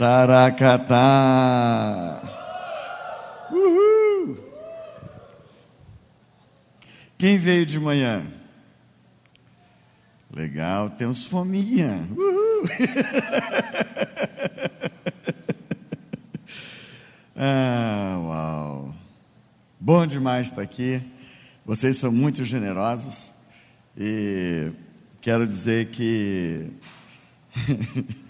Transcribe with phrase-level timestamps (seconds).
[0.00, 0.96] Xaracatá.
[3.52, 4.38] Uhul.
[7.18, 8.26] Quem veio de manhã?
[10.34, 12.08] Legal, temos fominha.
[12.16, 12.66] Uhul.
[17.36, 18.94] ah, uau.
[19.78, 21.02] Bom demais estar aqui.
[21.62, 23.34] Vocês são muito generosos
[23.94, 24.72] e
[25.20, 26.72] quero dizer que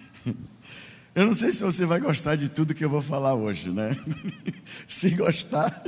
[1.20, 3.94] eu não sei se você vai gostar de tudo que eu vou falar hoje, né?
[4.88, 5.84] Se gostar,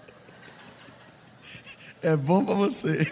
[2.00, 3.00] é bom para você.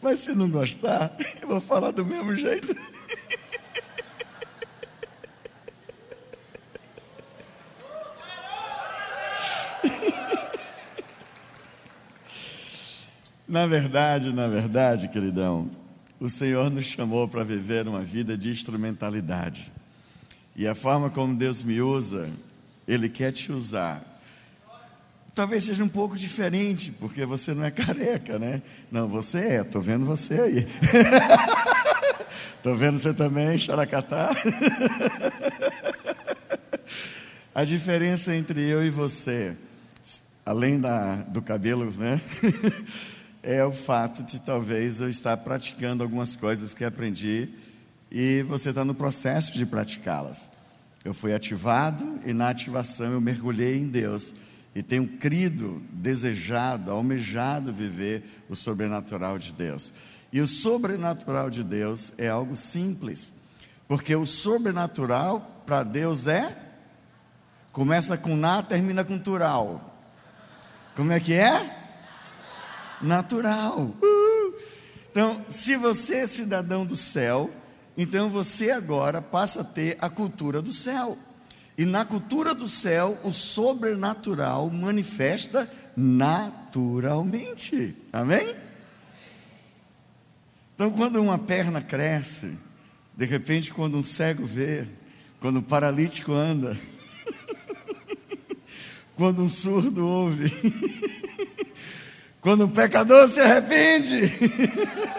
[0.00, 2.74] Mas se não gostar, eu vou falar do mesmo jeito.
[13.46, 15.70] Na verdade, na verdade, queridão,
[16.20, 19.72] o Senhor nos chamou para viver uma vida de instrumentalidade.
[20.54, 22.28] E a forma como Deus me usa,
[22.86, 24.04] Ele quer te usar.
[25.34, 28.60] Talvez seja um pouco diferente, porque você não é careca, né?
[28.92, 30.66] Não, você é, estou vendo você aí.
[32.60, 34.28] Estou vendo você também, xaracatá.
[37.54, 39.56] A diferença entre eu e você,
[40.44, 42.20] além da, do cabelo, né?
[43.42, 47.48] é o fato de talvez eu estar praticando algumas coisas que aprendi
[48.10, 50.50] e você está no processo de praticá-las.
[51.04, 54.34] Eu fui ativado e na ativação eu mergulhei em Deus
[54.74, 59.92] e tenho crido, desejado, almejado viver o sobrenatural de Deus.
[60.32, 63.32] E o sobrenatural de Deus é algo simples,
[63.88, 66.56] porque o sobrenatural para Deus é
[67.72, 69.96] começa com na, termina com tural.
[70.94, 71.79] Como é que é?
[73.00, 73.94] Natural.
[75.10, 77.50] Então, se você é cidadão do céu,
[77.96, 81.18] então você agora passa a ter a cultura do céu.
[81.76, 87.96] E na cultura do céu, o sobrenatural manifesta naturalmente.
[88.12, 88.54] Amém?
[90.74, 92.56] Então, quando uma perna cresce,
[93.16, 94.86] de repente, quando um cego vê,
[95.40, 96.76] quando um paralítico anda,
[99.16, 100.50] quando um surdo ouve,
[102.40, 104.32] Quando um pecador se arrepende.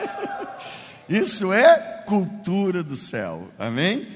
[1.07, 3.51] Isso é cultura do céu.
[3.59, 4.07] Amém?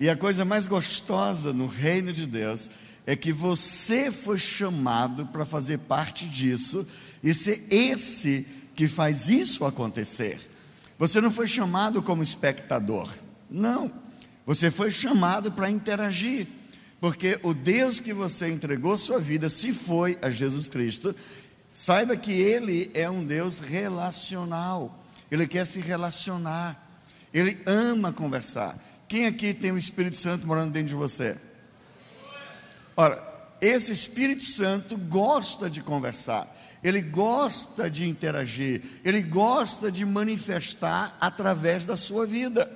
[0.00, 2.70] E a coisa mais gostosa no reino de Deus
[3.06, 6.86] é que você foi chamado para fazer parte disso
[7.22, 10.40] e ser esse que faz isso acontecer.
[10.98, 13.08] Você não foi chamado como espectador.
[13.50, 13.92] Não.
[14.46, 16.46] Você foi chamado para interagir.
[17.00, 21.14] Porque o Deus que você entregou sua vida se foi a Jesus Cristo
[21.72, 24.98] Saiba que Ele é um Deus relacional.
[25.30, 26.88] Ele quer se relacionar.
[27.32, 28.76] Ele ama conversar.
[29.08, 31.36] Quem aqui tem o Espírito Santo morando dentro de você?
[32.96, 33.30] Ora,
[33.60, 36.48] esse Espírito Santo gosta de conversar.
[36.82, 38.82] Ele gosta de interagir.
[39.04, 42.70] Ele gosta de manifestar através da sua vida.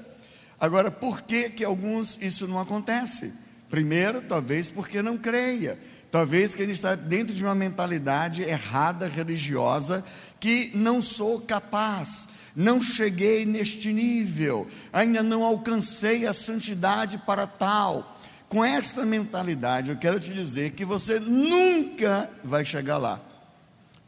[0.61, 3.33] Agora, por que que alguns isso não acontece?
[3.69, 5.79] Primeiro, talvez porque não creia.
[6.15, 10.05] Talvez que ele está dentro de uma mentalidade errada, religiosa,
[10.39, 18.17] que não sou capaz, não cheguei neste nível, ainda não alcancei a santidade para tal.
[18.49, 23.21] Com esta mentalidade, eu quero te dizer que você nunca vai chegar lá.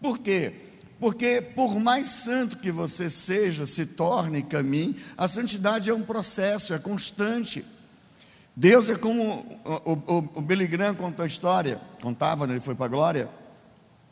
[0.00, 0.52] Por quê?
[1.00, 6.72] Porque por mais santo que você seja, se torne, caminhe, a santidade é um processo,
[6.72, 7.64] é constante.
[8.58, 9.44] Deus é como
[9.84, 13.28] o, o, o Billy Graham contou a história, contava, né, ele foi para a glória.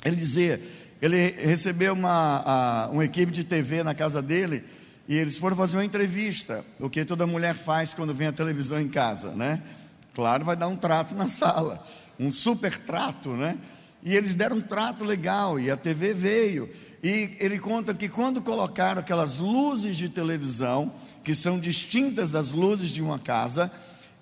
[0.04, 0.60] Ele dizia,
[1.00, 4.62] ele recebeu uma, a, uma equipe de TV na casa dele
[5.08, 8.78] e eles foram fazer uma entrevista, o que toda mulher faz quando vem a televisão
[8.78, 9.62] em casa, né?
[10.12, 11.82] Claro, vai dar um trato na sala,
[12.20, 13.56] um super trato, né?
[14.02, 16.68] E eles deram um trato legal e a TV veio.
[17.02, 22.90] E ele conta que quando colocaram aquelas luzes de televisão, que são distintas das luzes
[22.90, 23.72] de uma casa,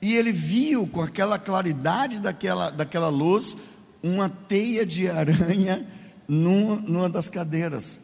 [0.02, 3.56] e ele viu com aquela claridade daquela, daquela luz
[4.02, 5.86] uma teia de aranha
[6.26, 8.00] numa, numa das cadeiras.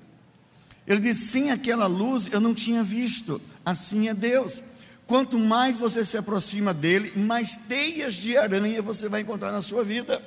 [0.86, 3.42] Ele disse: sem aquela luz eu não tinha visto.
[3.66, 4.62] Assim é Deus.
[5.08, 9.82] Quanto mais você se aproxima dele, mais teias de aranha você vai encontrar na sua
[9.82, 10.22] vida,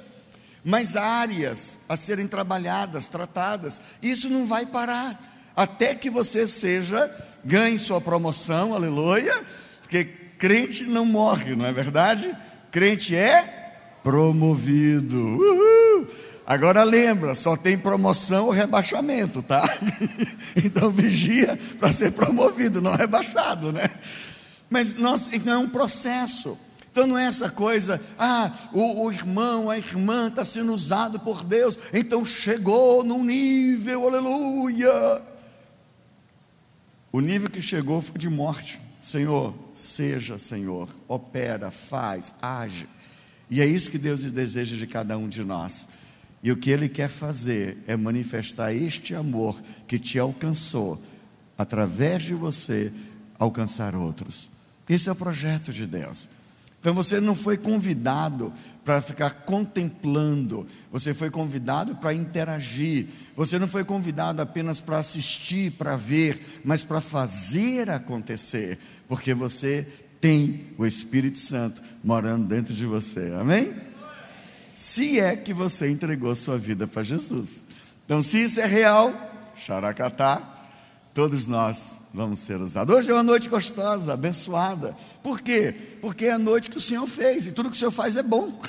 [0.65, 3.79] mais áreas a serem trabalhadas, tratadas.
[4.01, 5.19] Isso não vai parar
[5.55, 7.09] até que você seja
[7.45, 9.43] ganhe sua promoção, aleluia,
[9.81, 12.35] porque Crente não morre, não é verdade?
[12.71, 13.43] Crente é
[14.01, 15.15] promovido.
[15.15, 16.07] Uhul!
[16.47, 19.61] Agora lembra, só tem promoção ou rebaixamento, tá?
[20.65, 23.87] Então vigia para ser promovido, não rebaixado, né?
[24.67, 26.57] Mas nós, então é um processo.
[26.91, 31.45] Então não é essa coisa, ah, o, o irmão, a irmã está sendo usado por
[31.45, 35.21] Deus, então chegou num nível, aleluia.
[37.11, 38.79] O nível que chegou foi de morte.
[39.01, 42.87] Senhor, seja, Senhor, opera, faz, age.
[43.49, 45.87] E é isso que Deus deseja de cada um de nós.
[46.43, 51.01] E o que Ele quer fazer é manifestar este amor que te alcançou,
[51.57, 52.93] através de você,
[53.37, 54.51] alcançar outros.
[54.87, 56.29] Esse é o projeto de Deus.
[56.81, 58.51] Então você não foi convidado
[58.83, 63.05] para ficar contemplando, você foi convidado para interagir.
[63.35, 69.87] Você não foi convidado apenas para assistir, para ver, mas para fazer acontecer, porque você
[70.19, 73.31] tem o Espírito Santo morando dentro de você.
[73.39, 73.75] Amém?
[74.73, 77.67] Se é que você entregou sua vida para Jesus.
[78.05, 79.13] Então, se isso é real,
[79.55, 80.50] xaracatá,
[81.13, 82.93] todos nós vamos ser usados.
[82.93, 84.95] Hoje é uma noite gostosa, abençoada.
[85.23, 85.73] Por quê?
[86.01, 88.23] Porque é a noite que o Senhor fez e tudo que o Senhor faz é
[88.23, 88.51] bom.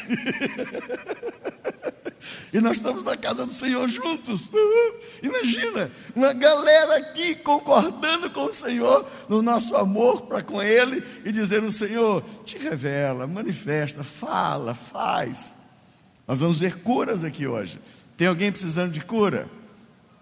[2.53, 4.51] e nós estamos na casa do Senhor juntos.
[5.23, 11.31] Imagina, uma galera aqui concordando com o Senhor no nosso amor para com Ele e
[11.31, 15.57] dizendo: Senhor, te revela, manifesta, fala, faz.
[16.27, 17.79] Nós vamos ver curas aqui hoje.
[18.17, 19.49] Tem alguém precisando de cura?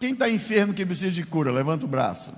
[0.00, 1.52] Quem está enfermo que precisa de cura?
[1.52, 2.32] Levanta o braço.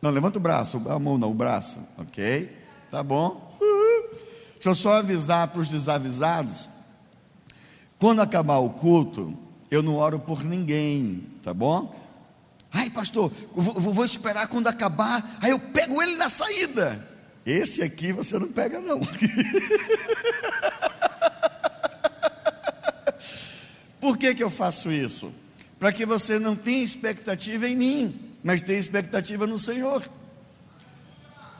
[0.00, 1.78] Não, levanta o braço, a mão não, o braço.
[1.98, 2.50] Ok?
[2.90, 3.54] Tá bom.
[3.60, 4.08] Uhum.
[4.54, 6.70] Deixa eu só avisar para os desavisados.
[7.98, 9.36] Quando acabar o culto,
[9.70, 11.94] eu não oro por ninguém, tá bom?
[12.72, 17.14] Ai, pastor, vou, vou esperar quando acabar, aí eu pego ele na saída.
[17.44, 19.00] Esse aqui você não pega, não.
[24.00, 25.30] Por que, que eu faço isso?
[25.78, 30.08] Para que você não tenha expectativa em mim, mas tenha expectativa no Senhor.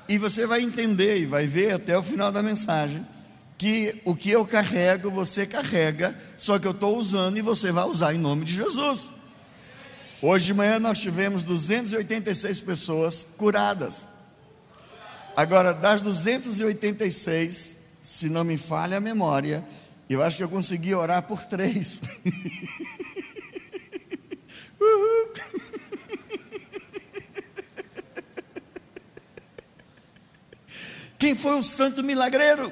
[0.08, 3.04] E você vai entender e vai ver até o final da mensagem
[3.58, 7.84] que o que eu carrego, você carrega, só que eu estou usando e você vai
[7.84, 9.10] usar em nome de Jesus.
[10.20, 14.08] Hoje de manhã nós tivemos 286 pessoas curadas.
[15.36, 19.64] Agora, das 286, se não me falha a memória,
[20.08, 22.00] eu acho que eu consegui orar por três.
[31.18, 32.70] Quem foi o santo milagreiro?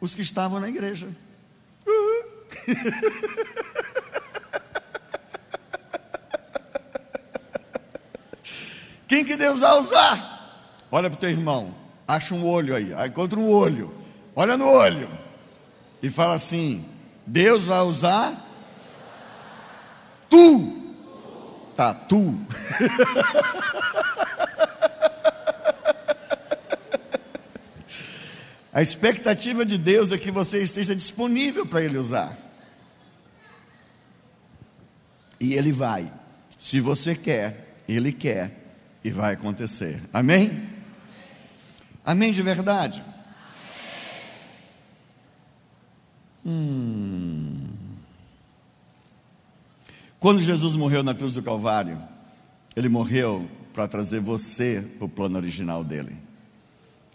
[0.00, 1.08] Os que estavam na igreja.
[9.06, 10.32] Quem que Deus vai usar?
[10.90, 11.74] Olha para o teu irmão,
[12.06, 13.94] acha um olho aí, encontra um olho,
[14.34, 15.08] olha no olho
[16.02, 16.84] e fala assim:
[17.26, 18.34] Deus vai usar
[20.28, 20.83] tu
[21.74, 22.38] tatu.
[28.72, 32.36] A expectativa de Deus é que você esteja disponível para Ele usar.
[35.38, 36.12] E Ele vai.
[36.58, 38.50] Se você quer, Ele quer
[39.04, 40.02] e vai acontecer.
[40.12, 40.68] Amém?
[42.04, 43.04] Amém de verdade?
[46.44, 47.53] Hum.
[50.24, 52.00] Quando Jesus morreu na cruz do Calvário,
[52.74, 56.16] ele morreu para trazer você para o plano original dele.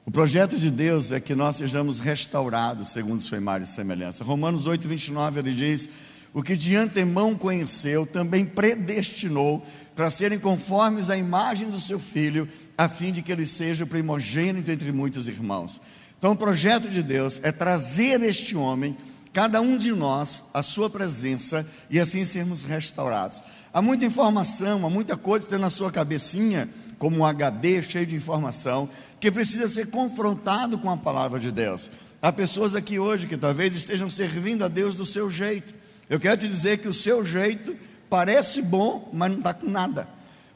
[0.05, 4.23] O projeto de Deus é que nós sejamos restaurados segundo sua imagem e semelhança.
[4.23, 5.89] Romanos 8, 29, ele diz:
[6.35, 12.47] O que de antemão conheceu, também predestinou para serem conformes à imagem do seu filho,
[12.77, 15.81] a fim de que ele seja o primogênito entre muitos irmãos.
[16.19, 18.95] Então, o projeto de Deus é trazer este homem
[19.39, 23.41] cada um de nós a sua presença e assim sermos restaurados.
[23.73, 26.67] Há muita informação, há muita coisa que tem na sua cabecinha,
[26.97, 31.89] como um HD cheio de informação, que precisa ser confrontado com a palavra de Deus.
[32.21, 35.73] Há pessoas aqui hoje que talvez estejam servindo a Deus do seu jeito.
[36.09, 37.77] Eu quero te dizer que o seu jeito
[38.09, 40.05] parece bom, mas não está com nada.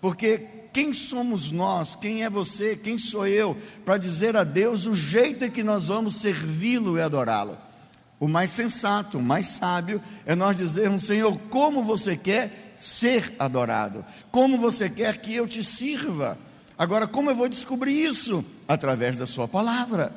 [0.01, 4.93] Porque quem somos nós, quem é você, quem sou eu, para dizer a Deus o
[4.93, 7.57] jeito em que nós vamos servi-lo e adorá-lo?
[8.23, 14.05] O mais sensato, o mais sábio é nós dizermos: Senhor, como você quer ser adorado?
[14.31, 16.39] Como você quer que eu te sirva?
[16.77, 18.41] Agora, como eu vou descobrir isso?
[18.65, 20.09] Através da Sua palavra.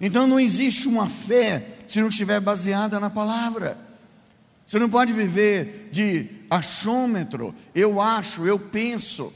[0.00, 3.76] Então, não existe uma fé se não estiver baseada na palavra.
[4.66, 9.30] Você não pode viver de achômetro, eu acho, eu penso.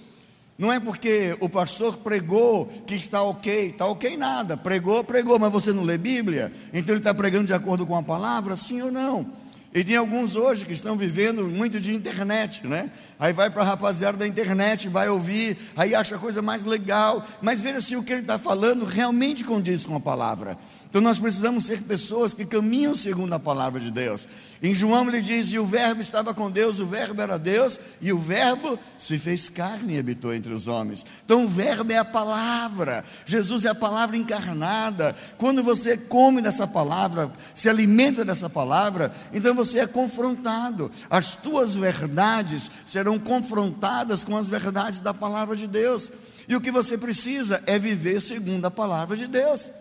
[0.56, 5.50] Não é porque o pastor pregou que está ok, está ok nada, pregou, pregou, mas
[5.50, 8.92] você não lê Bíblia, então ele está pregando de acordo com a palavra, sim ou
[8.92, 9.26] não?
[9.74, 12.88] E tem alguns hoje que estão vivendo muito de internet, né?
[13.18, 17.26] Aí vai para a rapaziada da internet, vai ouvir, aí acha a coisa mais legal,
[17.42, 20.56] mas veja se o que ele está falando realmente condiz com a palavra.
[20.94, 24.28] Então nós precisamos ser pessoas que caminham segundo a palavra de Deus.
[24.62, 28.12] Em João ele diz: E o Verbo estava com Deus, o Verbo era Deus, e
[28.12, 31.04] o Verbo se fez carne e habitou entre os homens.
[31.24, 35.16] Então o Verbo é a palavra, Jesus é a palavra encarnada.
[35.36, 40.92] Quando você come dessa palavra, se alimenta dessa palavra, então você é confrontado.
[41.10, 46.12] As tuas verdades serão confrontadas com as verdades da palavra de Deus.
[46.48, 49.72] E o que você precisa é viver segundo a palavra de Deus.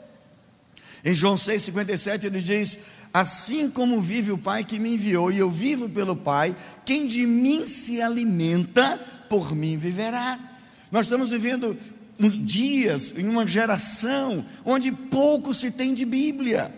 [1.03, 2.79] Em João 6,57 ele diz:
[3.13, 6.55] Assim como vive o Pai que me enviou, e eu vivo pelo Pai,
[6.86, 8.98] quem de mim se alimenta,
[9.29, 10.39] por mim viverá.
[10.91, 11.77] Nós estamos vivendo
[12.17, 16.74] dias, em uma geração, onde pouco se tem de Bíblia.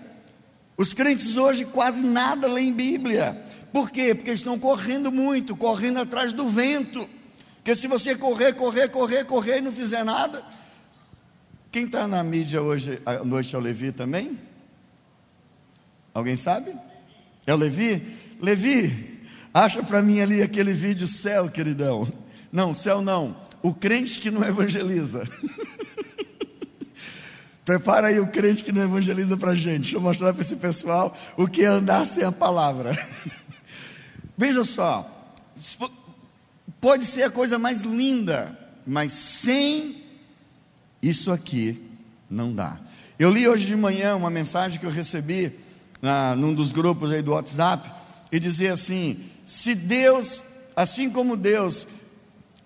[0.78, 3.40] Os crentes hoje quase nada leem Bíblia.
[3.72, 4.16] Por quê?
[4.16, 7.08] Porque estão correndo muito, correndo atrás do vento.
[7.58, 10.44] Porque se você correr, correr, correr, correr e não fizer nada,
[11.76, 14.40] quem está na mídia hoje à noite é o Levi também?
[16.14, 16.74] Alguém sabe?
[17.46, 18.02] É o Levi?
[18.40, 19.20] Levi,
[19.54, 22.08] acha para mim ali aquele vídeo céu, queridão.
[22.50, 23.36] Não, céu não.
[23.62, 25.28] O crente que não evangeliza.
[27.66, 29.82] Prepara aí o crente que não evangeliza para a gente.
[29.82, 32.98] Deixa eu mostrar para esse pessoal o que é andar sem a palavra.
[34.38, 35.30] Veja só,
[36.80, 40.05] pode ser a coisa mais linda, mas sem
[41.08, 41.80] isso aqui
[42.28, 42.80] não dá.
[43.20, 45.52] Eu li hoje de manhã uma mensagem que eu recebi
[46.02, 47.92] na, num dos grupos aí do WhatsApp
[48.32, 50.42] e dizia assim: se Deus,
[50.76, 51.86] assim como Deus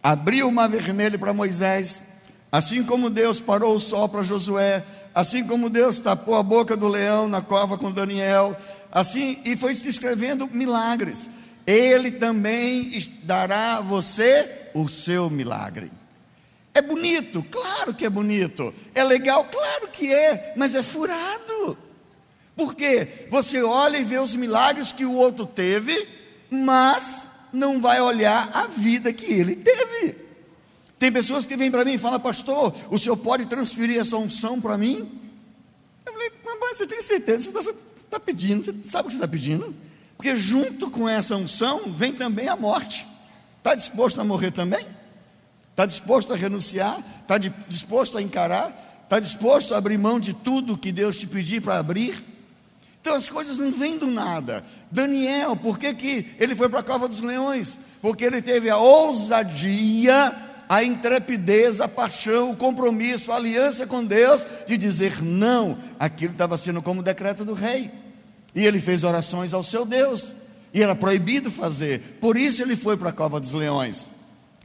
[0.01, 2.01] abriu o mar vermelho para Moisés,
[2.49, 6.87] assim como Deus parou o sol para Josué, assim como Deus tapou a boca do
[6.87, 8.55] leão na cova com Daniel,
[8.89, 11.29] assim e foi escrevendo milagres.
[11.67, 12.89] Ele também
[13.23, 15.98] dará a você o seu milagre.
[16.73, 17.43] É bonito?
[17.49, 18.73] Claro que é bonito.
[18.93, 19.45] É legal?
[19.45, 21.77] Claro que é, mas é furado.
[22.55, 26.07] Porque você olha e vê os milagres que o outro teve,
[26.49, 30.15] mas não vai olhar a vida que ele teve.
[30.97, 34.59] Tem pessoas que vêm para mim e falam, pastor, o senhor pode transferir essa unção
[34.59, 35.09] para mim?
[36.05, 37.49] Eu falei, mas você tem certeza?
[37.51, 39.73] Você está tá pedindo, você sabe o que você está pedindo?
[40.17, 43.07] Porque junto com essa unção vem também a morte.
[43.57, 44.85] Está disposto a morrer também?
[45.79, 47.01] Está disposto a renunciar?
[47.21, 49.01] Está disposto a encarar?
[49.05, 52.21] Está disposto a abrir mão de tudo que Deus te pedir para abrir?
[52.99, 54.61] Então as coisas não vêm do nada.
[54.91, 57.79] Daniel, por que, que ele foi para a cova dos leões?
[58.01, 60.35] Porque ele teve a ousadia,
[60.67, 65.77] a intrepidez, a paixão, o compromisso, a aliança com Deus de dizer não.
[65.97, 67.89] Aquilo estava sendo como decreto do rei.
[68.53, 70.33] E ele fez orações ao seu Deus.
[70.73, 72.17] E era proibido fazer.
[72.19, 74.18] Por isso ele foi para a cova dos leões.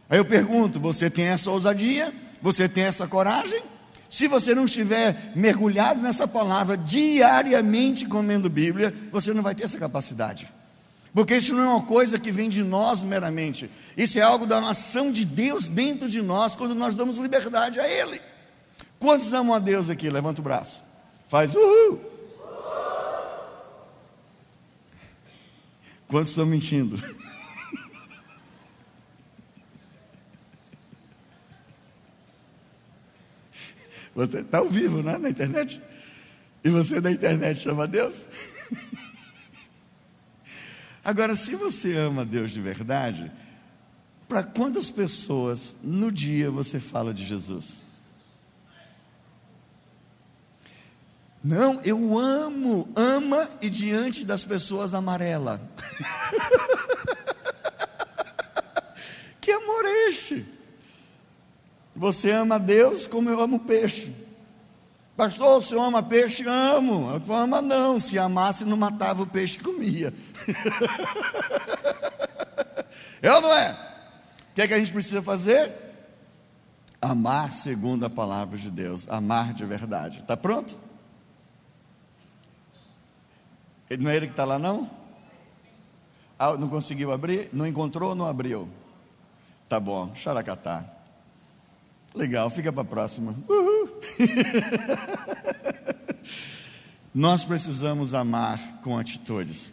[0.08, 2.12] Aí eu pergunto: você tem essa ousadia?
[2.42, 3.62] Você tem essa coragem?
[4.08, 9.78] Se você não estiver mergulhado nessa palavra diariamente comendo Bíblia, você não vai ter essa
[9.78, 10.46] capacidade.
[11.12, 13.70] Porque isso não é uma coisa que vem de nós meramente.
[13.96, 17.88] Isso é algo da ação de Deus dentro de nós quando nós damos liberdade a
[17.88, 18.20] Ele.
[18.98, 20.10] Quantos amam a Deus aqui?
[20.10, 20.82] Levanta o braço.
[21.28, 22.00] Faz uhul.
[26.08, 26.96] Quantos estão mentindo?
[34.14, 35.82] Você está ao vivo, né, na internet?
[36.62, 38.28] E você da internet chama Deus?
[41.04, 43.30] Agora, se você ama Deus de verdade,
[44.26, 47.84] para quantas pessoas no dia você fala de Jesus?
[51.42, 55.60] Não, eu amo, ama e diante das pessoas amarela.
[59.42, 60.53] que amor é este?
[61.94, 64.12] Você ama Deus como eu amo peixe.
[65.16, 66.44] Pastor, senhor ama peixe?
[66.46, 67.12] Amo.
[67.12, 68.00] Eu falo, ama não.
[68.00, 70.12] Se amasse, não matava o peixe que comia.
[73.22, 73.72] é ou não é?
[74.50, 75.72] O que é que a gente precisa fazer?
[77.00, 79.06] Amar segundo a palavra de Deus.
[79.08, 80.18] Amar de verdade.
[80.18, 80.76] Está pronto?
[83.98, 84.90] Não é ele que está lá, não?
[86.36, 87.48] Ah, não conseguiu abrir?
[87.52, 88.68] Não encontrou não abriu?
[89.68, 90.93] Tá bom, xaracatá.
[92.14, 93.34] Legal, fica para a próxima.
[93.48, 94.00] Uhul.
[97.12, 99.72] Nós precisamos amar com atitudes,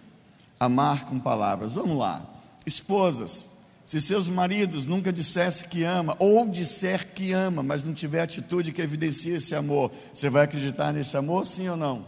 [0.60, 1.74] amar com palavras.
[1.74, 2.26] Vamos lá,
[2.66, 3.50] esposas.
[3.86, 8.72] Se seus maridos nunca dissessem que ama, ou disser que ama, mas não tiver atitude
[8.72, 12.06] que evidencie esse amor, você vai acreditar nesse amor, sim ou não?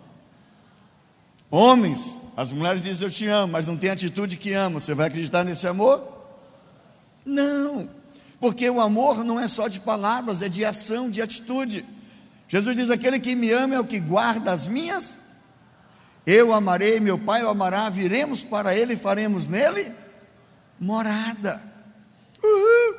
[1.52, 4.80] Homens, as mulheres dizem eu te amo, mas não tem atitude que amo.
[4.80, 6.04] Você vai acreditar nesse amor?
[7.26, 7.90] Não,
[8.44, 11.86] porque o amor não é só de palavras, é de ação, de atitude.
[12.46, 15.18] Jesus diz: aquele que me ama é o que guarda as minhas.
[16.26, 19.94] Eu amarei, meu Pai o amará, viremos para ele e faremos nele
[20.78, 21.64] morada.
[22.44, 22.96] Uhul.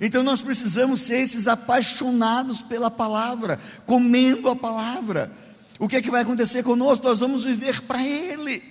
[0.00, 5.32] Então nós precisamos ser esses apaixonados pela palavra, comendo a palavra.
[5.76, 7.08] O que é que vai acontecer conosco?
[7.08, 8.62] Nós vamos viver para Ele.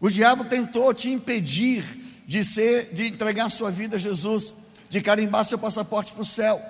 [0.00, 1.84] O diabo tentou te impedir
[2.26, 4.54] de ser, de entregar sua vida a Jesus,
[4.88, 6.60] de carimbar seu passaporte para o céu.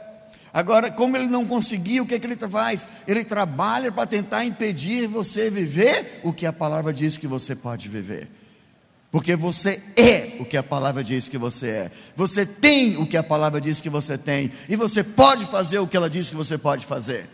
[0.52, 2.88] Agora, como ele não conseguiu, o que, é que ele faz?
[3.06, 7.88] Ele trabalha para tentar impedir você viver o que a palavra diz que você pode
[7.88, 8.28] viver.
[9.10, 11.90] Porque você é o que a palavra diz que você é.
[12.14, 14.50] Você tem o que a palavra diz que você tem.
[14.68, 17.28] E você pode fazer o que ela diz que você pode fazer.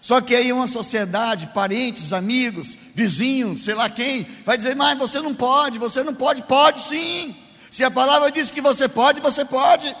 [0.00, 5.20] Só que aí uma sociedade, parentes, amigos, vizinhos, sei lá quem, vai dizer: Mas você
[5.20, 6.42] não pode, você não pode.
[6.42, 7.36] Pode sim.
[7.72, 9.96] Se a palavra diz que você pode, você pode.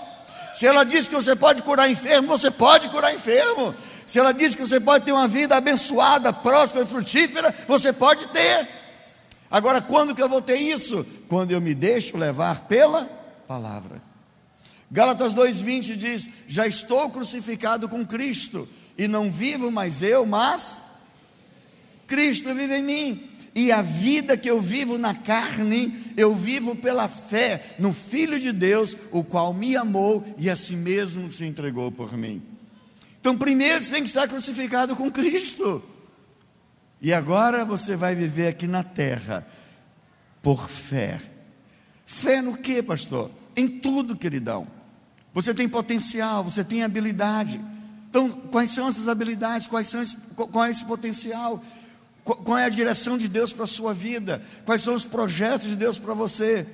[0.52, 3.74] Se ela diz que você pode curar enfermo, você pode curar enfermo.
[4.06, 8.68] Se ela diz que você pode ter uma vida abençoada, próspera, frutífera, você pode ter.
[9.50, 11.02] Agora, quando que eu vou ter isso?
[11.26, 13.08] Quando eu me deixo levar pela
[13.48, 14.02] palavra.
[14.90, 20.82] Gálatas 2:20 diz: Já estou crucificado com Cristo, e não vivo mais eu, mas
[22.06, 23.30] Cristo vive em mim.
[23.54, 28.52] E a vida que eu vivo na carne, eu vivo pela fé no Filho de
[28.52, 32.42] Deus, o qual me amou e a si mesmo se entregou por mim.
[33.20, 35.82] Então, primeiro você tem que estar crucificado com Cristo.
[37.00, 39.46] E agora você vai viver aqui na terra
[40.42, 41.20] por fé.
[42.04, 43.30] Fé no que, pastor?
[43.56, 44.66] Em tudo, queridão.
[45.32, 47.60] Você tem potencial, você tem habilidade.
[48.10, 49.66] Então, quais são essas habilidades?
[49.66, 51.62] Quais são esse, qual é esse potencial?
[52.24, 54.40] Qual é a direção de Deus para a sua vida?
[54.64, 56.66] Quais são os projetos de Deus para você?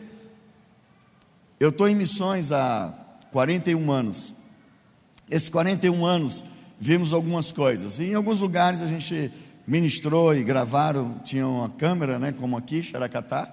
[1.59, 2.93] Eu estou em missões há
[3.33, 4.35] 41 anos.
[5.31, 6.45] Esses 41 anos
[6.79, 7.99] vimos algumas coisas.
[7.99, 9.33] E em alguns lugares a gente
[9.67, 13.53] ministrou e gravaram, tinha uma câmera, né, como aqui, Xaracatá,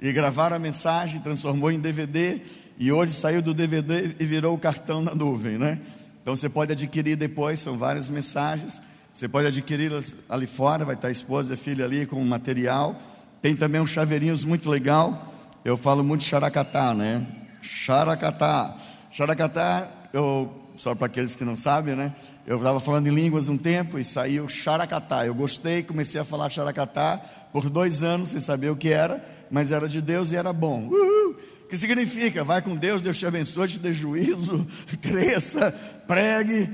[0.00, 2.40] e gravaram a mensagem, transformou em DVD,
[2.78, 5.80] e hoje saiu do DVD e virou o cartão na nuvem, né?
[6.22, 8.80] Então você pode adquirir depois, são várias mensagens,
[9.12, 13.00] você pode adquiri-las ali fora, vai estar a esposa e a filha ali com material.
[13.42, 15.34] Tem também uns chaveirinhos muito legal.
[15.64, 17.26] Eu falo muito Xaracatá, né?
[17.60, 18.76] Xaracatá.
[19.10, 22.14] Xaracatá, eu, só para aqueles que não sabem, né?
[22.46, 25.26] Eu estava falando em línguas um tempo e saiu Xaracatá.
[25.26, 27.20] Eu gostei, comecei a falar Xaracatá
[27.52, 30.88] por dois anos sem saber o que era, mas era de Deus e era bom.
[30.88, 31.36] Uhul!
[31.68, 32.42] que significa?
[32.42, 34.66] Vai com Deus, Deus te abençoe, te dê juízo,
[35.02, 35.70] cresça,
[36.06, 36.68] pregue.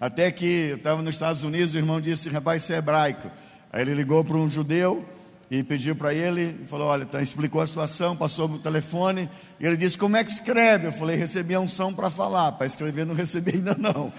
[0.00, 3.30] Até que eu estava nos Estados Unidos, o irmão disse: rapaz, isso é hebraico.
[3.72, 5.04] Aí ele ligou para um judeu
[5.50, 9.76] e pediu para ele, falou: olha, tá, explicou a situação, passou o telefone, e ele
[9.76, 10.86] disse: como é que escreve?
[10.86, 14.12] Eu falei: recebi a unção para falar, para escrever não recebi ainda não.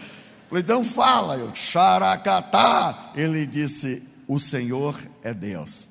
[0.50, 3.12] Falei, então fala, eu, xaracatá.
[3.15, 5.88] Ele disse, o Senhor é Deus.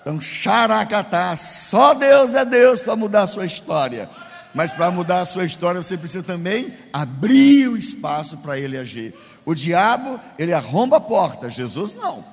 [0.00, 4.10] Então, xaracatá, só Deus é Deus para mudar a sua história.
[4.54, 9.14] Mas para mudar a sua história, você precisa também abrir o espaço para ele agir.
[9.44, 12.24] O diabo, ele arromba a porta, Jesus não.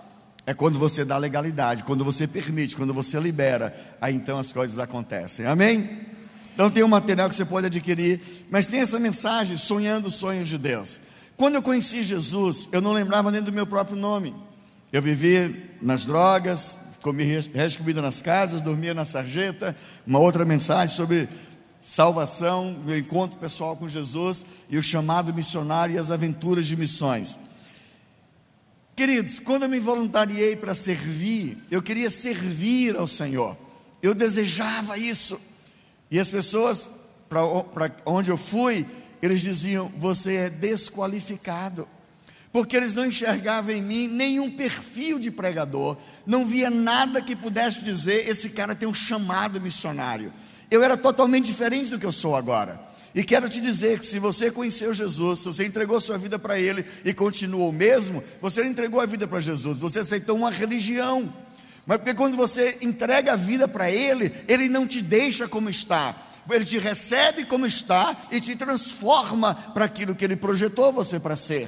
[0.45, 4.79] É quando você dá legalidade, quando você permite, quando você libera, aí então as coisas
[4.79, 5.45] acontecem.
[5.45, 5.89] Amém?
[6.53, 10.49] Então tem um material que você pode adquirir, mas tem essa mensagem, sonhando os sonhos
[10.49, 10.99] de Deus.
[11.35, 14.33] Quando eu conheci Jesus, eu não lembrava nem do meu próprio nome.
[14.91, 19.75] Eu vivia nas drogas, comi resto comida nas casas, dormia na sarjeta.
[20.05, 21.29] Uma outra mensagem sobre
[21.87, 27.39] salvação, meu encontro pessoal com Jesus e o chamado missionário e as aventuras de missões.
[28.93, 33.55] Queridos, quando eu me voluntariei para servir, eu queria servir ao Senhor.
[34.03, 35.39] Eu desejava isso.
[36.11, 36.89] E as pessoas,
[37.29, 38.85] para onde eu fui,
[39.21, 41.87] eles diziam: Você é desqualificado.
[42.51, 45.95] Porque eles não enxergavam em mim nenhum perfil de pregador,
[46.25, 50.33] não via nada que pudesse dizer: esse cara tem um chamado missionário.
[50.69, 52.79] Eu era totalmente diferente do que eu sou agora.
[53.15, 56.59] E quero te dizer que se você conheceu Jesus, se você entregou sua vida para
[56.59, 61.33] Ele e continuou mesmo, você entregou a vida para Jesus, você aceitou uma religião.
[61.85, 66.15] Mas porque quando você entrega a vida para Ele, Ele não te deixa como está.
[66.49, 71.35] Ele te recebe como está e te transforma para aquilo que Ele projetou você para
[71.35, 71.67] ser.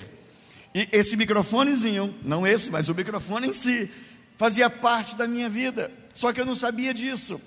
[0.76, 3.90] E esse microfonezinho, não esse, mas o microfone em si,
[4.38, 5.92] fazia parte da minha vida.
[6.14, 7.42] Só que eu não sabia disso.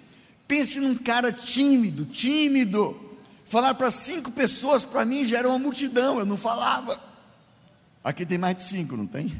[0.46, 2.98] Pense num cara tímido, tímido.
[3.44, 6.98] Falar para cinco pessoas, para mim, já era uma multidão, eu não falava.
[8.02, 9.32] Aqui tem mais de cinco, não tem?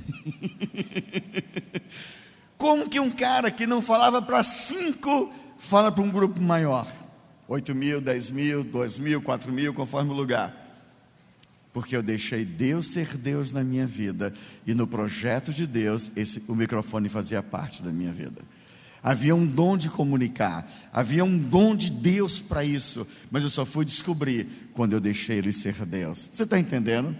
[2.57, 6.87] Como que um cara que não falava para cinco fala para um grupo maior?
[7.49, 10.57] 8 mil, 10 mil, 2 mil, 4 mil, conforme o lugar.
[11.73, 14.33] Porque eu deixei Deus ser Deus na minha vida
[14.67, 18.43] e no projeto de Deus esse, o microfone fazia parte da minha vida.
[19.03, 23.65] Havia um dom de comunicar, havia um dom de Deus para isso, mas eu só
[23.65, 26.31] fui descobrir quando eu deixei Ele ser Deus.
[26.33, 27.17] Você está entendendo?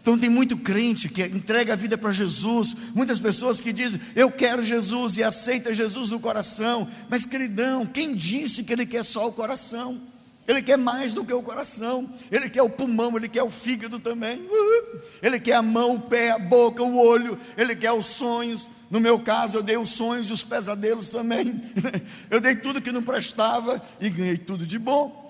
[0.00, 4.30] Então tem muito crente que entrega a vida para Jesus, muitas pessoas que dizem, eu
[4.30, 9.26] quero Jesus e aceita Jesus no coração, mas queridão, quem disse que ele quer só
[9.26, 10.13] o coração?
[10.46, 13.98] Ele quer mais do que o coração, ele quer o pulmão, ele quer o fígado
[13.98, 14.46] também,
[15.22, 18.68] ele quer a mão, o pé, a boca, o olho, ele quer os sonhos.
[18.90, 21.60] No meu caso, eu dei os sonhos e os pesadelos também.
[22.30, 25.24] Eu dei tudo que não prestava e ganhei tudo de bom.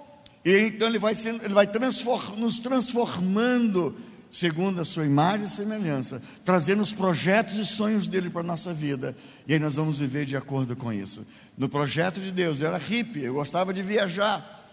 [0.44, 3.96] E então ele vai, sendo, ele vai transform, nos transformando
[4.30, 8.74] segundo a sua imagem e semelhança, trazendo os projetos e sonhos dele para a nossa
[8.74, 9.16] vida.
[9.46, 11.24] E aí nós vamos viver de acordo com isso.
[11.56, 14.63] No projeto de Deus, eu era hippie, eu gostava de viajar.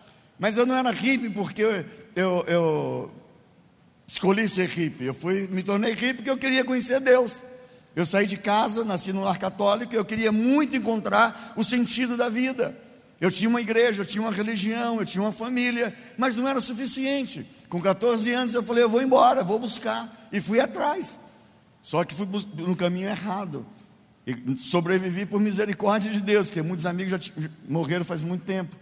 [0.42, 3.12] Mas eu não era hippie porque eu, eu, eu
[4.08, 5.06] escolhi ser hippie.
[5.06, 7.44] Eu fui, me tornei hippie porque eu queria conhecer Deus.
[7.96, 12.28] Eu saí de casa, nasci no lar católico, eu queria muito encontrar o sentido da
[12.28, 12.76] vida.
[13.20, 16.60] Eu tinha uma igreja, eu tinha uma religião, eu tinha uma família, mas não era
[16.60, 17.46] suficiente.
[17.70, 20.28] Com 14 anos eu falei, eu vou embora, vou buscar.
[20.32, 21.20] E fui atrás.
[21.84, 22.28] Só que fui
[22.58, 23.64] no caminho errado.
[24.26, 27.20] E sobrevivi por misericórdia de Deus, porque muitos amigos já
[27.70, 28.81] morreram faz muito tempo.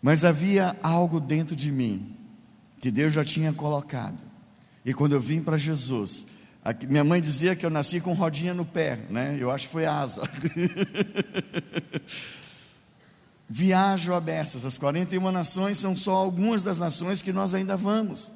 [0.00, 2.14] Mas havia algo dentro de mim
[2.80, 4.18] que Deus já tinha colocado.
[4.84, 6.26] E quando eu vim para Jesus,
[6.88, 9.36] minha mãe dizia que eu nasci com rodinha no pé, né?
[9.38, 10.22] Eu acho que foi asa.
[13.48, 18.32] Viajo a beças, as 41 nações são só algumas das nações que nós ainda vamos.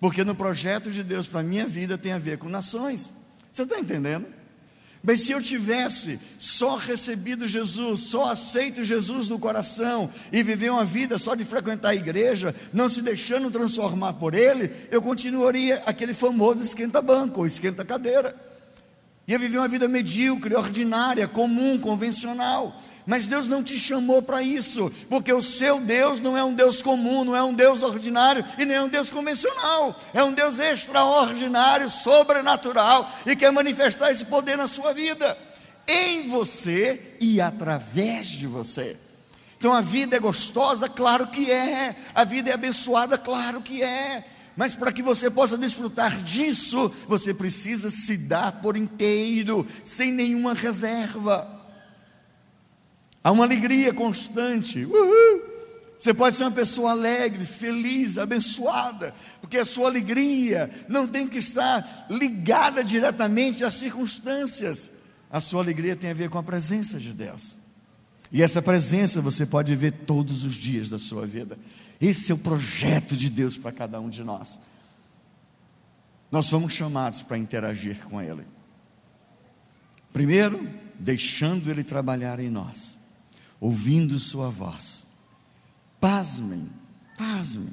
[0.00, 3.12] Porque no projeto de Deus para a minha vida tem a ver com nações.
[3.52, 4.26] Você está entendendo?
[5.02, 10.84] Mas se eu tivesse só recebido Jesus, só aceito Jesus no coração e viver uma
[10.84, 16.12] vida só de frequentar a igreja, não se deixando transformar por Ele, eu continuaria aquele
[16.12, 18.34] famoso esquenta-banco ou esquenta-cadeira.
[19.26, 22.74] Ia viver uma vida medíocre, ordinária, comum, convencional.
[23.08, 26.82] Mas Deus não te chamou para isso, porque o seu Deus não é um Deus
[26.82, 29.98] comum, não é um Deus ordinário e nem é um Deus convencional.
[30.12, 35.38] É um Deus extraordinário, sobrenatural e quer manifestar esse poder na sua vida,
[35.88, 38.94] em você e através de você.
[39.56, 41.96] Então a vida é gostosa, claro que é.
[42.14, 44.22] A vida é abençoada, claro que é.
[44.54, 50.52] Mas para que você possa desfrutar disso, você precisa se dar por inteiro, sem nenhuma
[50.52, 51.57] reserva.
[53.28, 54.86] Há uma alegria constante.
[54.86, 55.42] Uhul.
[55.98, 61.36] Você pode ser uma pessoa alegre, feliz, abençoada, porque a sua alegria não tem que
[61.36, 64.92] estar ligada diretamente às circunstâncias.
[65.30, 67.58] A sua alegria tem a ver com a presença de Deus.
[68.32, 71.58] E essa presença você pode ver todos os dias da sua vida.
[72.00, 74.58] Esse é o projeto de Deus para cada um de nós.
[76.32, 78.46] Nós somos chamados para interagir com Ele.
[80.14, 80.66] Primeiro,
[80.98, 82.97] deixando Ele trabalhar em nós
[83.60, 85.06] ouvindo Sua voz.
[86.00, 86.68] Pasmem,
[87.16, 87.72] pasmem.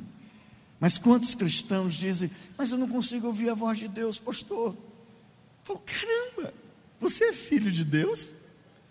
[0.80, 4.76] Mas quantos cristãos dizem, mas eu não consigo ouvir a voz de Deus, pastor?
[5.64, 6.54] Falo, caramba,
[7.00, 8.32] você é filho de Deus?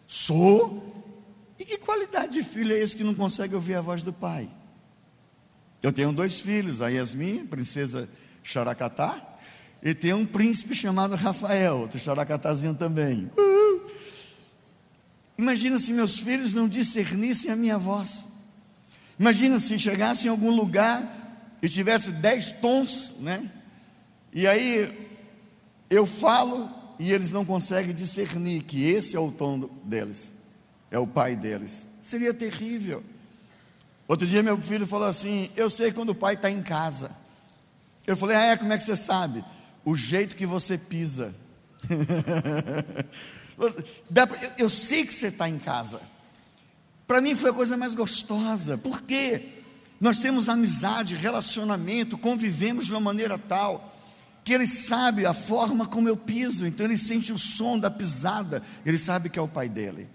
[0.06, 1.04] Sou.
[1.58, 4.50] E que qualidade de filho é esse que não consegue ouvir a voz do pai?
[5.82, 8.08] Eu tenho dois filhos, a Yasmin, princesa
[8.42, 9.20] Xaracatá,
[9.82, 13.30] e tenho um príncipe chamado Rafael, outro Xaracatazinho também.
[13.36, 13.63] Uhul.
[15.44, 18.24] Imagina se meus filhos não discernissem a minha voz.
[19.20, 21.06] Imagina se chegasse em algum lugar
[21.60, 23.46] e tivesse dez tons, né?
[24.32, 24.90] E aí
[25.90, 30.34] eu falo e eles não conseguem discernir que esse é o tom deles,
[30.90, 31.86] é o pai deles.
[32.00, 33.04] Seria terrível.
[34.08, 37.10] Outro dia meu filho falou assim: Eu sei quando o pai está em casa.
[38.06, 39.44] Eu falei: Ah, é, como é que você sabe?
[39.84, 41.34] O jeito que você pisa.
[44.58, 46.00] Eu sei que você está em casa.
[47.06, 48.78] Para mim foi a coisa mais gostosa.
[48.78, 49.48] Por quê?
[50.00, 53.92] Nós temos amizade, relacionamento, convivemos de uma maneira tal
[54.44, 58.62] que ele sabe a forma como eu piso, então ele sente o som da pisada,
[58.84, 60.06] ele sabe que é o pai dele.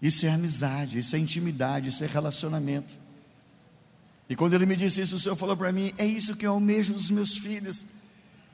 [0.00, 2.94] Isso é amizade, isso é intimidade, isso é relacionamento.
[4.28, 6.52] E quando ele me disse isso, o Senhor falou para mim: é isso que eu
[6.52, 7.84] almejo dos meus filhos.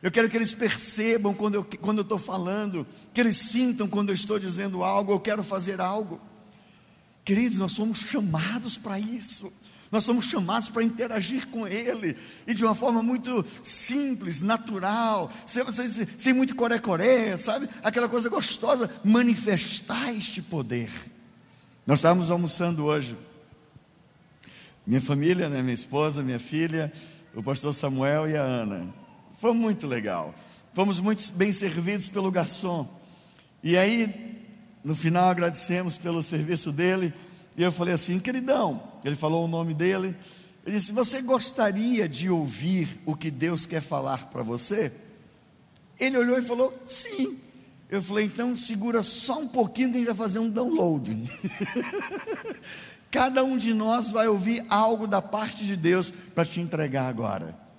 [0.03, 4.09] Eu quero que eles percebam quando eu quando eu estou falando, que eles sintam quando
[4.09, 6.21] eu estou dizendo algo, eu quero fazer algo.
[7.25, 9.53] Queridos, nós somos chamados para isso.
[9.91, 15.69] Nós somos chamados para interagir com Ele e de uma forma muito simples, natural, sem,
[15.73, 17.69] sem, sem muito coré-coré, sabe?
[17.83, 20.91] Aquela coisa gostosa, manifestar este poder.
[21.85, 23.19] Nós estávamos almoçando hoje.
[24.87, 26.93] Minha família, né, minha esposa, minha filha,
[27.35, 29.00] o pastor Samuel e a Ana.
[29.41, 30.35] Foi muito legal.
[30.75, 32.87] Fomos muito bem servidos pelo garçom.
[33.63, 34.45] E aí,
[34.85, 37.11] no final, agradecemos pelo serviço dele.
[37.57, 40.15] E eu falei assim, queridão, ele falou o nome dele.
[40.67, 44.93] Ele disse: Você gostaria de ouvir o que Deus quer falar para você?
[45.99, 47.39] Ele olhou e falou: Sim.
[47.89, 51.17] Eu falei: Então segura só um pouquinho que a gente vai fazer um download.
[53.11, 57.70] Cada um de nós vai ouvir algo da parte de Deus para te entregar agora.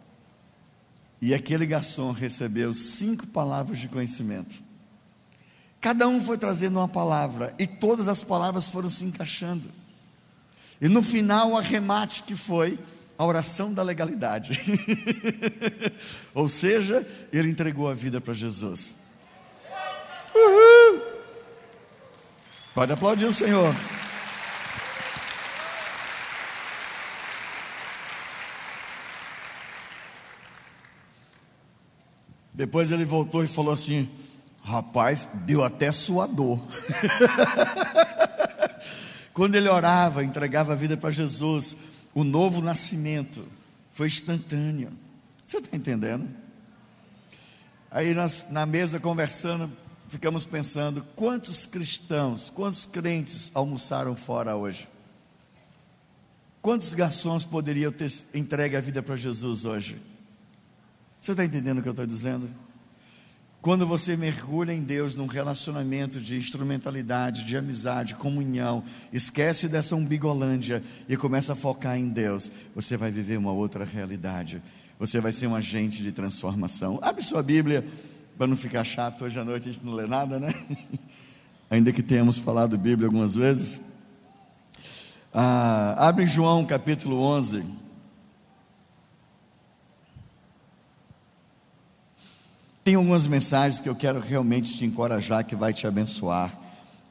[1.22, 4.62] E aquele garçom recebeu cinco palavras de conhecimento.
[5.80, 9.70] Cada um foi trazendo uma palavra e todas as palavras foram se encaixando.
[10.80, 12.80] E no final, o arremate que foi
[13.18, 14.60] a oração da legalidade.
[16.34, 18.96] Ou seja, ele entregou a vida para Jesus.
[20.34, 21.02] Uhul.
[22.74, 23.76] Pode aplaudir o Senhor.
[32.54, 34.08] Depois ele voltou e falou assim:
[34.64, 36.60] Rapaz, deu até suador.
[39.34, 41.76] Quando ele orava, entregava a vida para Jesus,
[42.14, 43.48] o novo nascimento
[43.92, 44.92] foi instantâneo.
[45.46, 46.28] Você está entendendo?
[47.90, 49.72] Aí nós, na mesa conversando,
[50.08, 54.88] ficamos pensando: quantos cristãos, quantos crentes almoçaram fora hoje?
[56.62, 60.00] Quantos garçons poderiam ter entregue a vida para Jesus hoje?
[61.22, 62.50] Você está entendendo o que eu estou dizendo?
[63.62, 70.82] Quando você mergulha em Deus num relacionamento de instrumentalidade, de amizade, comunhão, esquece dessa umbigolândia
[71.08, 74.64] e começa a focar em Deus, você vai viver uma outra realidade.
[74.98, 76.98] Você vai ser um agente de transformação.
[77.04, 77.86] Abre sua Bíblia,
[78.36, 80.52] para não ficar chato hoje à noite, a gente não lê nada, né?
[81.70, 83.80] Ainda que tenhamos falado Bíblia algumas vezes.
[85.32, 87.64] Ah, abre João capítulo 11.
[92.84, 96.52] Tem algumas mensagens que eu quero realmente te encorajar, que vai te abençoar.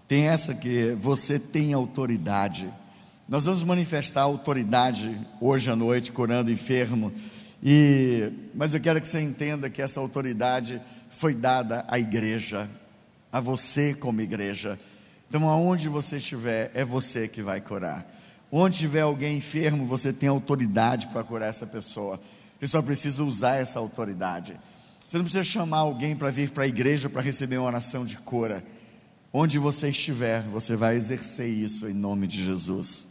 [0.08, 2.68] Tem essa que você tem autoridade.
[3.28, 7.12] Nós vamos manifestar autoridade hoje à noite, curando enfermo.
[7.62, 12.68] E, mas eu quero que você entenda que essa autoridade foi dada à igreja,
[13.32, 14.76] a você como igreja.
[15.28, 18.04] Então, aonde você estiver, é você que vai curar.
[18.50, 22.20] Onde tiver alguém enfermo, você tem autoridade para curar essa pessoa.
[22.58, 24.58] Você só precisa usar essa autoridade.
[25.10, 28.16] Você não precisa chamar alguém para vir para a igreja para receber uma oração de
[28.16, 28.64] cura.
[29.32, 33.08] Onde você estiver, você vai exercer isso em nome de Jesus.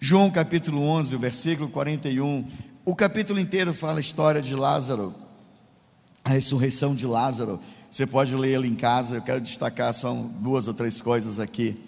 [0.00, 2.46] João capítulo 11, o versículo 41.
[2.82, 5.14] O capítulo inteiro fala a história de Lázaro,
[6.24, 7.60] a ressurreição de Lázaro.
[7.90, 11.78] Você pode ler ele em casa, eu quero destacar só duas ou três coisas aqui.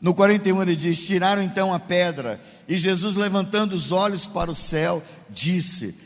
[0.00, 4.54] No 41 ele diz: Tiraram então a pedra, e Jesus, levantando os olhos para o
[4.54, 6.05] céu, disse: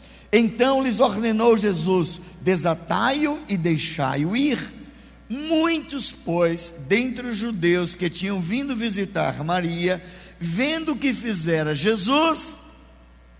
[0.31, 4.81] Então lhes ordenou Jesus: desatai-o e deixai-o ir.
[5.27, 10.03] Muitos, pois, dentre os judeus que tinham vindo visitar Maria,
[10.37, 12.57] vendo o que fizera Jesus,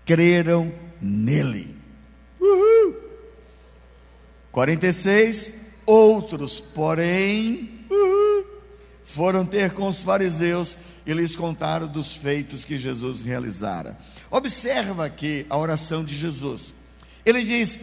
[0.04, 1.74] creram nele.
[2.40, 2.96] Uhul.
[4.50, 5.62] 46.
[5.84, 8.46] Outros, porém, uhul,
[9.02, 13.98] foram ter com os fariseus e lhes contaram dos feitos que Jesus realizara.
[14.30, 16.72] Observa aqui a oração de Jesus.
[17.24, 17.78] Ele diz: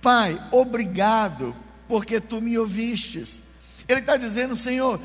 [0.00, 1.54] Pai, obrigado,
[1.88, 3.42] porque tu me ouvistes.
[3.88, 5.00] Ele está dizendo, Senhor,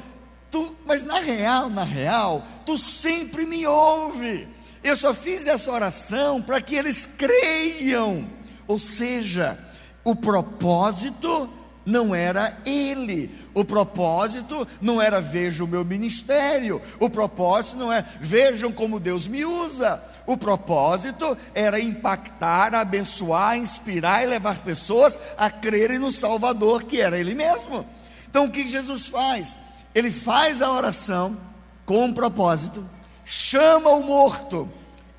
[0.49, 4.47] tu, mas na real, na real, tu sempre me ouve.
[4.83, 8.29] Eu só fiz essa oração para que eles creiam.
[8.67, 9.57] Ou seja,
[10.03, 11.49] o propósito
[11.87, 13.33] não era ele.
[13.53, 16.81] O propósito não era vejam o meu ministério.
[16.99, 20.03] O propósito não é vejam como Deus me usa.
[20.25, 27.17] O propósito era impactar, abençoar, inspirar e levar pessoas a crerem no Salvador, que era
[27.17, 27.87] Ele mesmo.
[28.29, 29.57] Então o que Jesus faz?
[29.95, 31.37] Ele faz a oração
[31.85, 32.87] com um propósito,
[33.23, 34.69] chama o morto.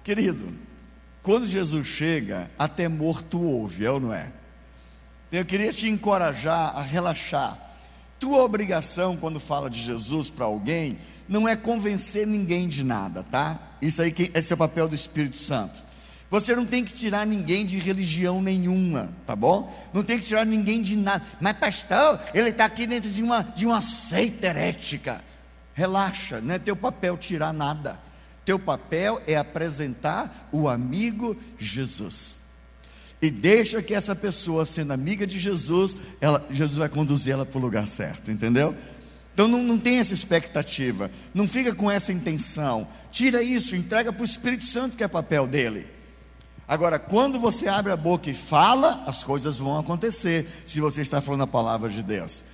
[0.04, 0.52] Querido,
[1.22, 4.37] quando Jesus chega, até morto ouve, é ou não é?
[5.30, 7.58] Eu queria te encorajar a relaxar.
[8.18, 13.60] Tua obrigação quando fala de Jesus para alguém não é convencer ninguém de nada, tá?
[13.80, 15.84] Isso aí esse é o papel do Espírito Santo.
[16.30, 19.72] Você não tem que tirar ninguém de religião nenhuma, tá bom?
[19.94, 21.24] Não tem que tirar ninguém de nada.
[21.40, 25.22] Mas pastor, ele está aqui dentro de uma de uma seita herética.
[25.74, 27.98] Relaxa, não é teu papel tirar nada.
[28.44, 32.37] Teu papel é apresentar o amigo Jesus.
[33.20, 37.58] E deixa que essa pessoa, sendo amiga de Jesus, ela, Jesus vai conduzir ela para
[37.58, 38.74] o lugar certo, entendeu?
[39.34, 42.86] Então não, não tem essa expectativa, não fica com essa intenção.
[43.10, 45.86] Tira isso, entrega para o Espírito Santo, que é papel dele.
[46.66, 51.20] Agora, quando você abre a boca e fala, as coisas vão acontecer, se você está
[51.20, 52.44] falando a palavra de Deus.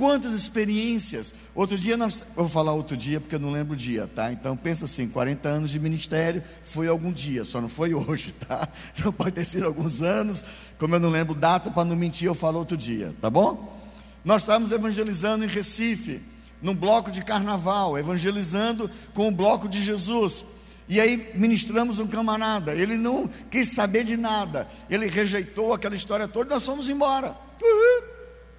[0.00, 1.34] Quantas experiências.
[1.54, 4.32] Outro dia, nós, eu vou falar outro dia porque eu não lembro o dia, tá?
[4.32, 8.66] Então pensa assim: 40 anos de ministério foi algum dia, só não foi hoje, tá?
[8.96, 10.42] Então pode ter sido alguns anos,
[10.78, 13.78] como eu não lembro data, para não mentir, eu falo outro dia, tá bom?
[14.24, 16.22] Nós estávamos evangelizando em Recife,
[16.62, 20.46] num bloco de carnaval, evangelizando com o bloco de Jesus.
[20.88, 26.26] E aí ministramos um camarada, ele não quis saber de nada, ele rejeitou aquela história
[26.26, 27.36] toda, nós fomos embora.
[27.62, 28.09] Uhum.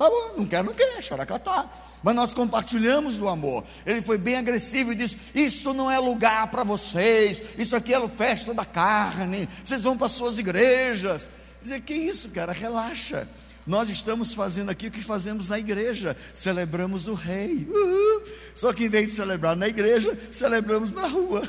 [0.02, 1.70] Tá bom, não quer, não quer, xaracatá.
[2.02, 3.64] Mas nós compartilhamos do amor.
[3.86, 8.08] Ele foi bem agressivo e disse: Isso não é lugar para vocês, isso aqui é
[8.10, 11.30] festa da carne, vocês vão para suas igrejas.
[11.62, 13.30] Dizer, que isso, cara, relaxa.
[13.68, 17.68] Nós estamos fazendo aqui o que fazemos na igreja, celebramos o rei.
[17.70, 18.24] Uhul.
[18.56, 21.48] Só que em vez de celebrar na igreja, celebramos na rua.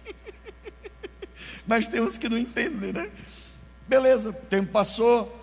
[1.66, 3.10] Mas temos que não entender, né?
[3.88, 5.35] Beleza, o tempo passou,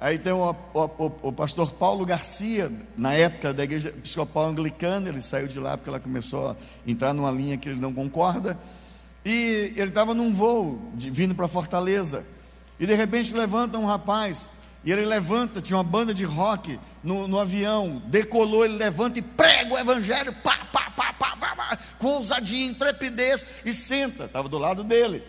[0.00, 5.20] Aí tem o, o, o, pastor Paulo Garcia, na época da igreja episcopal anglicana, ele
[5.20, 6.56] saiu de lá porque ela começou a
[6.86, 8.56] entrar numa linha que ele não concorda.
[9.24, 12.24] E ele estava num voo, de, vindo para Fortaleza.
[12.78, 14.48] E de repente levanta um rapaz,
[14.84, 19.22] e ele levanta, tinha uma banda de rock no, no avião, decolou, ele levanta e
[19.22, 24.48] prega o evangelho, pá, pá, pá, pá, pá, pá com ousadia, intrepidez, e senta, estava
[24.48, 25.24] do lado dele.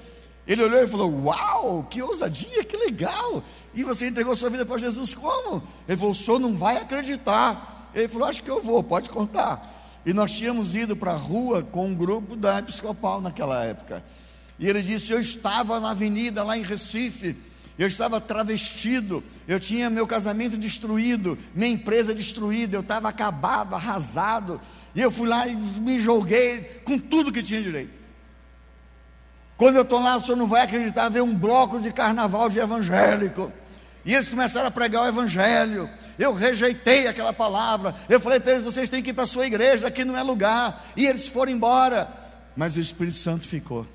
[0.49, 3.43] Ele olhou e falou: Uau, que ousadia, que legal.
[3.71, 5.61] E você entregou sua vida para Jesus como?
[5.87, 7.91] Ele falou: O senhor não vai acreditar.
[7.93, 10.01] Ele falou: Acho que eu vou, pode contar.
[10.03, 14.03] E nós tínhamos ido para a rua com um grupo da Episcopal naquela época.
[14.57, 17.37] E ele disse: Eu estava na avenida lá em Recife.
[17.77, 24.59] Eu estava travestido, eu tinha meu casamento destruído, minha empresa destruída, eu estava acabado, arrasado,
[24.93, 27.98] e eu fui lá e me joguei com tudo que tinha direito.
[29.59, 32.59] Quando eu estou lá, o senhor não vai acreditar, ver um bloco de carnaval de
[32.59, 33.51] evangélico.
[34.05, 35.89] E eles começaram a pregar o evangelho.
[36.17, 37.93] Eu rejeitei aquela palavra.
[38.07, 40.23] Eu falei para eles: vocês têm que ir para a sua igreja, aqui não é
[40.23, 40.81] lugar.
[40.95, 42.07] E eles foram embora.
[42.55, 43.85] Mas o Espírito Santo ficou.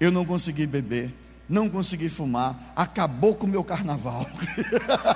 [0.00, 1.12] Eu não consegui beber,
[1.46, 4.26] não consegui fumar, acabou com o meu carnaval.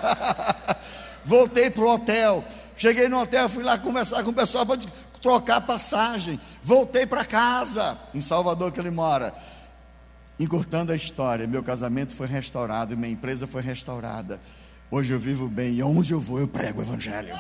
[1.25, 2.45] Voltei para o hotel.
[2.77, 4.67] Cheguei no hotel, fui lá conversar com o pessoal
[5.21, 6.41] trocar passagem.
[6.63, 9.35] Voltei para casa, em Salvador que ele mora.
[10.39, 14.41] Encurtando a história, meu casamento foi restaurado, minha empresa foi restaurada.
[14.91, 17.35] Hoje eu vivo bem e onde eu vou eu prego o Evangelho.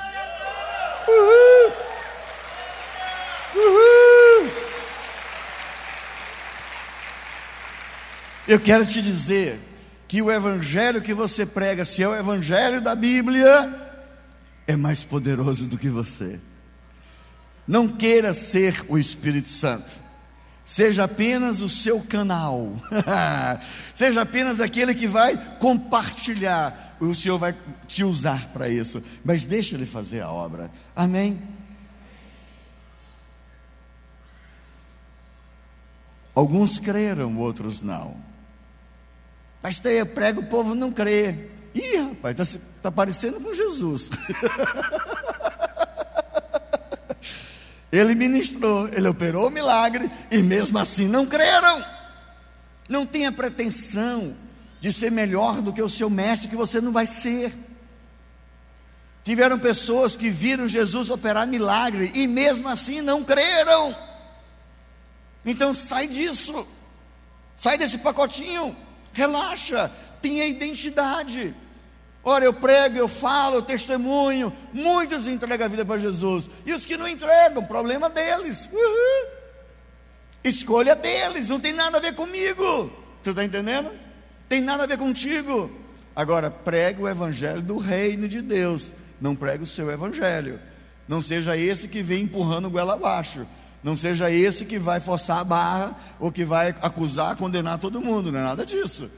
[1.09, 1.73] Uhul!
[3.55, 4.51] Uhul!
[8.49, 9.61] Eu quero te dizer
[10.09, 13.89] que o Evangelho que você prega, se é o Evangelho da Bíblia,
[14.67, 16.41] é mais poderoso do que você.
[17.69, 20.01] Não queira ser o Espírito Santo.
[20.65, 22.73] Seja apenas o seu canal.
[23.93, 26.97] Seja apenas aquele que vai compartilhar.
[26.99, 27.55] O Senhor vai
[27.87, 29.03] te usar para isso.
[29.23, 30.71] Mas deixa Ele fazer a obra.
[30.97, 31.39] Amém?
[36.35, 38.17] Alguns creram, outros não.
[39.61, 41.51] Pastor, eu prego, o povo não crê.
[41.75, 44.11] Ih, rapaz, está tá parecendo com Jesus.
[47.91, 51.85] Ele ministrou, ele operou o milagre e mesmo assim não creram.
[52.89, 54.37] Não tenha pretensão
[54.81, 57.55] de ser melhor do que o seu mestre, que você não vai ser.
[59.25, 63.97] Tiveram pessoas que viram Jesus operar milagre e mesmo assim não creram.
[65.45, 66.67] Então sai disso,
[67.57, 68.77] sai desse pacotinho,
[69.13, 69.91] relaxa,
[70.21, 71.55] tenha identidade.
[72.29, 74.53] Ora, eu prego, eu falo, eu testemunho.
[74.71, 76.51] Muitos entregam a vida para Jesus.
[76.67, 78.69] E os que não entregam, problema deles.
[78.71, 79.31] Uhum.
[80.45, 82.93] Escolha deles, não tem nada a ver comigo.
[83.23, 83.91] Você está entendendo?
[84.47, 85.71] Tem nada a ver contigo.
[86.15, 88.93] Agora, prega o evangelho do reino de Deus.
[89.19, 90.61] Não prega o seu evangelho.
[91.09, 93.47] Não seja esse que vem empurrando o goela abaixo.
[93.83, 98.31] Não seja esse que vai forçar a barra ou que vai acusar, condenar todo mundo,
[98.31, 99.11] não é nada disso.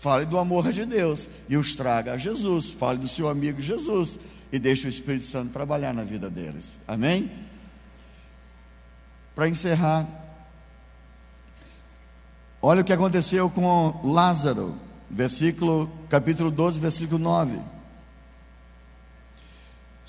[0.00, 2.70] Fale do amor de Deus e os traga a Jesus.
[2.70, 4.18] Fale do seu amigo Jesus
[4.50, 6.80] e deixe o Espírito Santo trabalhar na vida deles.
[6.88, 7.30] Amém?
[9.34, 10.08] Para encerrar,
[12.62, 14.74] olha o que aconteceu com Lázaro,
[15.10, 17.60] versículo, capítulo 12, versículo 9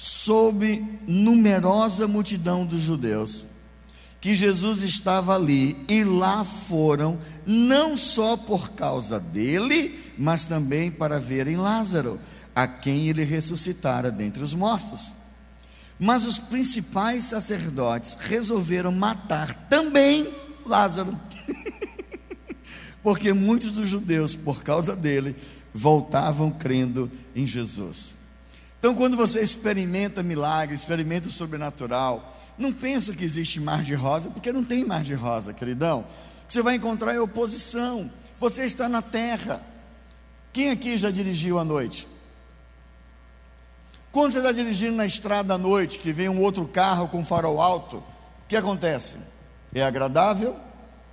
[0.02, 3.46] soube numerosa multidão dos judeus
[4.22, 11.20] que Jesus estava ali e lá foram, não só por causa dele, mas também para
[11.20, 12.20] verem Lázaro,
[12.56, 15.16] a quem ele ressuscitara dentre os mortos.
[16.00, 20.32] Mas os principais sacerdotes resolveram matar também
[20.64, 21.18] Lázaro,
[23.02, 25.36] porque muitos dos judeus, por causa dele,
[25.74, 28.20] voltavam crendo em Jesus.
[28.78, 34.30] Então, quando você experimenta milagre, experimenta o sobrenatural, não pensa que existe mar de rosa,
[34.30, 36.06] porque não tem mar de rosa, queridão.
[36.48, 38.12] Você vai encontrar oposição.
[38.40, 39.62] Você está na terra.
[40.52, 42.08] Quem aqui já dirigiu à noite?
[44.12, 47.62] Quando você está dirigindo na estrada à noite, que vem um outro carro com farol
[47.62, 48.04] alto, o
[48.48, 49.16] que acontece?
[49.74, 50.58] É agradável?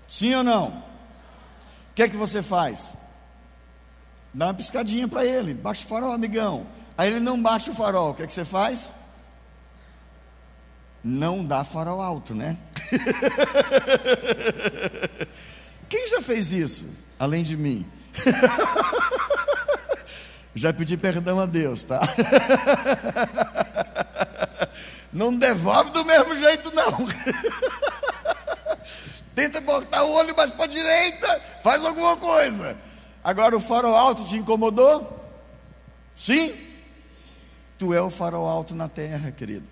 [0.08, 0.68] Sim ou não?
[0.68, 2.96] O que é que você faz?
[4.34, 6.66] Dá uma piscadinha para ele, baixa o farol, amigão.
[6.96, 8.92] Aí ele não baixa o farol, o que, é que você faz?
[11.02, 12.56] Não dá farol alto, né?
[15.88, 16.88] Quem já fez isso,
[17.18, 17.86] além de mim?
[20.54, 22.00] já pedi perdão a Deus, tá?
[25.10, 27.08] Não devolve do mesmo jeito, não.
[29.34, 32.76] Tenta botar o olho mais para a direita, faz alguma coisa.
[33.24, 35.18] Agora o farol alto te incomodou?
[36.14, 36.54] Sim?
[37.78, 39.68] Tu é o farol alto na terra, querido.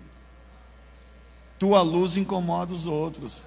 [1.59, 3.43] Tua luz incomoda os outros.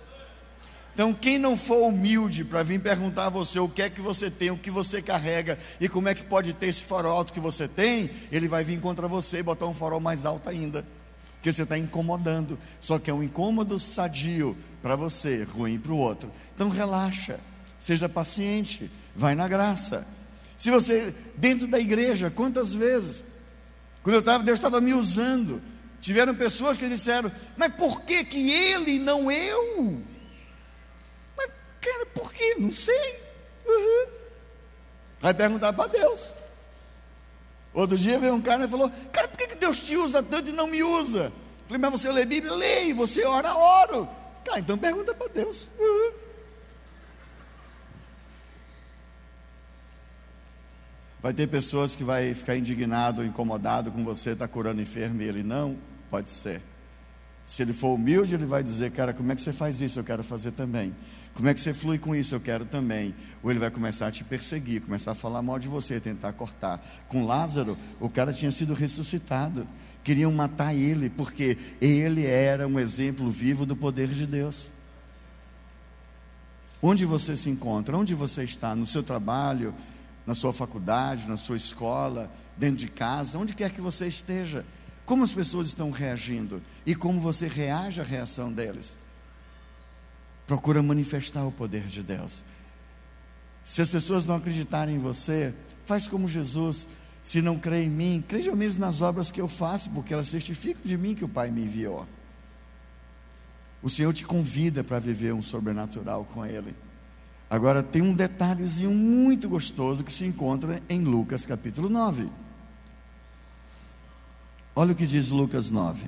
[0.92, 4.30] Então, quem não for humilde para vir perguntar a você o que é que você
[4.30, 7.40] tem, o que você carrega e como é que pode ter esse farol alto que
[7.40, 10.84] você tem, ele vai vir contra você e botar um farol mais alto ainda.
[11.36, 12.58] Porque você está incomodando.
[12.80, 16.30] Só que é um incômodo sadio para você, ruim para o outro.
[16.54, 17.38] Então, relaxa,
[17.78, 20.06] seja paciente, vai na graça.
[20.56, 23.24] Se você, dentro da igreja, quantas vezes
[24.02, 25.60] quando eu estava, Deus estava me usando.
[26.00, 30.02] Tiveram pessoas que disseram, mas por que que ele não eu?
[31.36, 31.46] Mas,
[31.80, 32.56] cara, por quê?
[32.58, 33.20] Não sei.
[33.66, 34.06] Uhum.
[35.20, 36.30] Vai perguntar para Deus.
[37.74, 40.48] Outro dia veio um cara e falou, cara, por que, que Deus te usa tanto
[40.48, 41.24] e não me usa?
[41.24, 41.32] Eu
[41.66, 42.52] falei, mas você lê Bíblia?
[42.54, 44.08] Leio, você ora, oro.
[44.44, 45.68] Tá, então pergunta para Deus.
[45.78, 46.12] Uhum.
[51.22, 55.28] Vai ter pessoas que vai ficar indignado incomodado com você estar tá curando enfermo e
[55.28, 55.76] ele não,
[56.10, 56.60] pode ser.
[57.50, 59.98] Se ele for humilde, ele vai dizer, cara, como é que você faz isso?
[59.98, 60.94] Eu quero fazer também.
[61.34, 62.34] Como é que você flui com isso?
[62.34, 63.12] Eu quero também.
[63.42, 66.80] Ou ele vai começar a te perseguir, começar a falar mal de você, tentar cortar.
[67.08, 69.66] Com Lázaro, o cara tinha sido ressuscitado.
[70.04, 74.68] Queriam matar ele, porque ele era um exemplo vivo do poder de Deus.
[76.80, 77.96] Onde você se encontra?
[77.96, 78.76] Onde você está?
[78.76, 79.74] No seu trabalho?
[80.30, 84.64] na sua faculdade, na sua escola, dentro de casa, onde quer que você esteja.
[85.10, 88.96] Como as pessoas estão reagindo e como você reage à reação deles.
[90.46, 92.44] Procura manifestar o poder de Deus.
[93.60, 95.52] Se as pessoas não acreditarem em você,
[95.84, 96.86] faz como Jesus.
[97.20, 100.28] Se não crê em mim, crê ao menos nas obras que eu faço, porque elas
[100.28, 102.06] certificam de mim que o Pai me enviou.
[103.82, 106.72] O Senhor te convida para viver um sobrenatural com Ele.
[107.50, 112.30] Agora tem um detalhezinho muito gostoso que se encontra em Lucas capítulo 9.
[114.80, 116.00] Olha o que diz Lucas 9.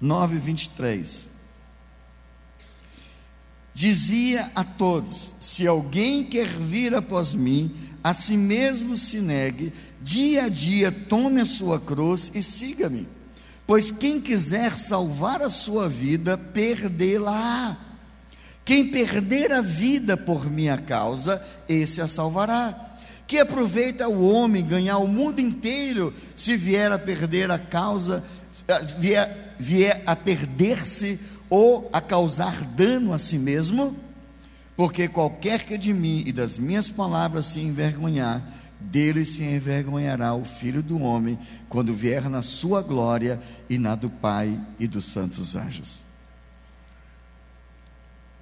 [0.00, 1.28] 9, 23.
[3.74, 10.44] Dizia a todos: Se alguém quer vir após mim, a si mesmo se negue, dia
[10.44, 13.08] a dia tome a sua cruz e siga-me.
[13.66, 17.76] Pois quem quiser salvar a sua vida, perdê-la.
[18.64, 22.91] Quem perder a vida por minha causa, esse a salvará.
[23.26, 28.22] Que aproveita o homem ganhar o mundo inteiro, se vier a perder a causa,
[28.68, 31.18] eh, vier, vier a perder-se
[31.48, 33.96] ou a causar dano a si mesmo?
[34.76, 38.42] Porque qualquer que de mim e das minhas palavras se envergonhar,
[38.80, 44.10] dele se envergonhará o filho do homem quando vier na sua glória e na do
[44.10, 46.02] Pai e dos santos anjos.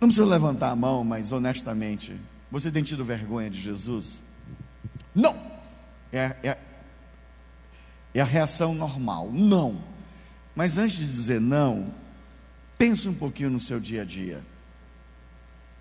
[0.01, 2.17] Não precisa levantar a mão, mas honestamente,
[2.51, 4.23] você tem tido vergonha de Jesus?
[5.15, 5.35] Não!
[6.13, 6.59] É, é,
[8.15, 9.83] é a reação normal, não.
[10.55, 11.95] Mas antes de dizer não,
[12.77, 14.43] pense um pouquinho no seu dia a dia.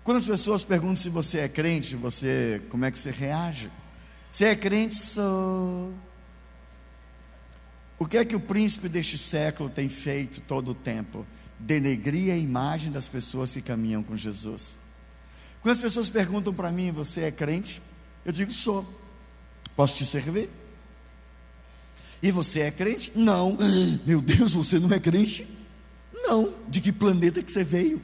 [0.04, 3.70] Quando as pessoas perguntam se você é crente, você como é que você reage?
[4.30, 4.96] Você é crente?
[4.96, 5.92] Sou.
[7.98, 11.26] O que é que o príncipe deste século tem feito todo o tempo?
[11.58, 14.78] Denegrir a imagem das pessoas que caminham com Jesus.
[15.60, 17.82] Quando as pessoas perguntam para mim, você é crente?
[18.24, 18.86] Eu digo, sou.
[19.76, 20.50] Posso te servir?
[22.22, 23.12] E você é crente?
[23.14, 23.56] Não.
[24.04, 25.48] Meu Deus, você não é crente?
[26.12, 26.52] Não.
[26.68, 28.00] De que planeta que você veio?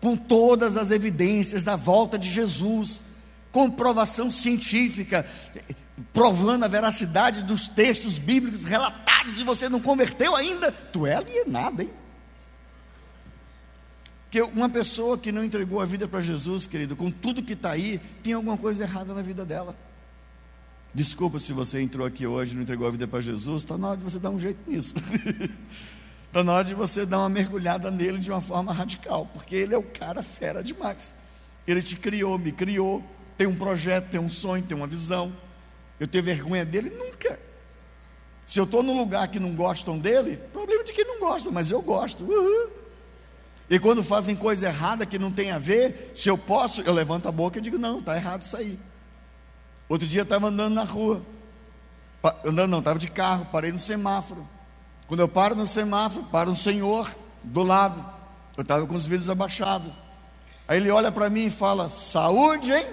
[0.00, 3.00] Com todas as evidências da volta de Jesus,
[3.52, 5.24] comprovação científica,
[6.12, 11.82] provando a veracidade dos textos bíblicos relatados e você não converteu ainda, tu é alienado,
[11.82, 11.90] hein?
[14.32, 17.72] Que uma pessoa que não entregou a vida para Jesus, querido, com tudo que está
[17.72, 19.76] aí, tem alguma coisa errada na vida dela.
[20.94, 23.88] Desculpa se você entrou aqui hoje e não entregou a vida para Jesus, está na
[23.90, 24.94] hora de você dar um jeito nisso.
[26.28, 29.74] Está na hora de você dar uma mergulhada nele de uma forma radical, porque ele
[29.74, 31.14] é o cara fera demais.
[31.66, 33.04] Ele te criou, me criou,
[33.36, 35.30] tem um projeto, tem um sonho, tem uma visão.
[36.00, 36.88] Eu tenho vergonha dele?
[36.88, 37.38] Nunca.
[38.46, 41.70] Se eu estou num lugar que não gostam dele, problema de quem não gosta, mas
[41.70, 42.24] eu gosto.
[42.24, 42.81] Uhum.
[43.70, 47.28] E quando fazem coisa errada que não tem a ver, se eu posso, eu levanto
[47.28, 48.78] a boca e digo: não, está errado isso aí.
[49.88, 51.24] Outro dia eu estava andando na rua,
[52.44, 54.46] andando não, estava de carro, parei no semáforo.
[55.06, 58.04] Quando eu paro no semáforo, para um senhor do lado,
[58.56, 59.92] eu estava com os vidros abaixados.
[60.66, 62.86] Aí ele olha para mim e fala: Saúde, hein?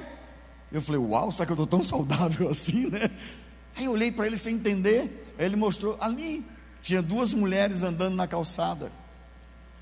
[0.72, 3.10] Eu falei, uau, será que eu estou tão saudável assim, né?
[3.76, 5.34] Aí eu olhei para ele sem entender.
[5.38, 6.46] Aí ele mostrou, ali
[6.82, 8.92] tinha duas mulheres andando na calçada.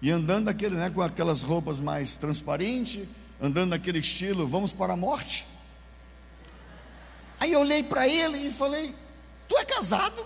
[0.01, 3.07] E andando daquele, né, com aquelas roupas mais transparentes,
[3.41, 5.47] andando naquele estilo, vamos para a morte.
[7.39, 8.93] Aí eu olhei para ele e falei,
[9.47, 10.25] tu é casado?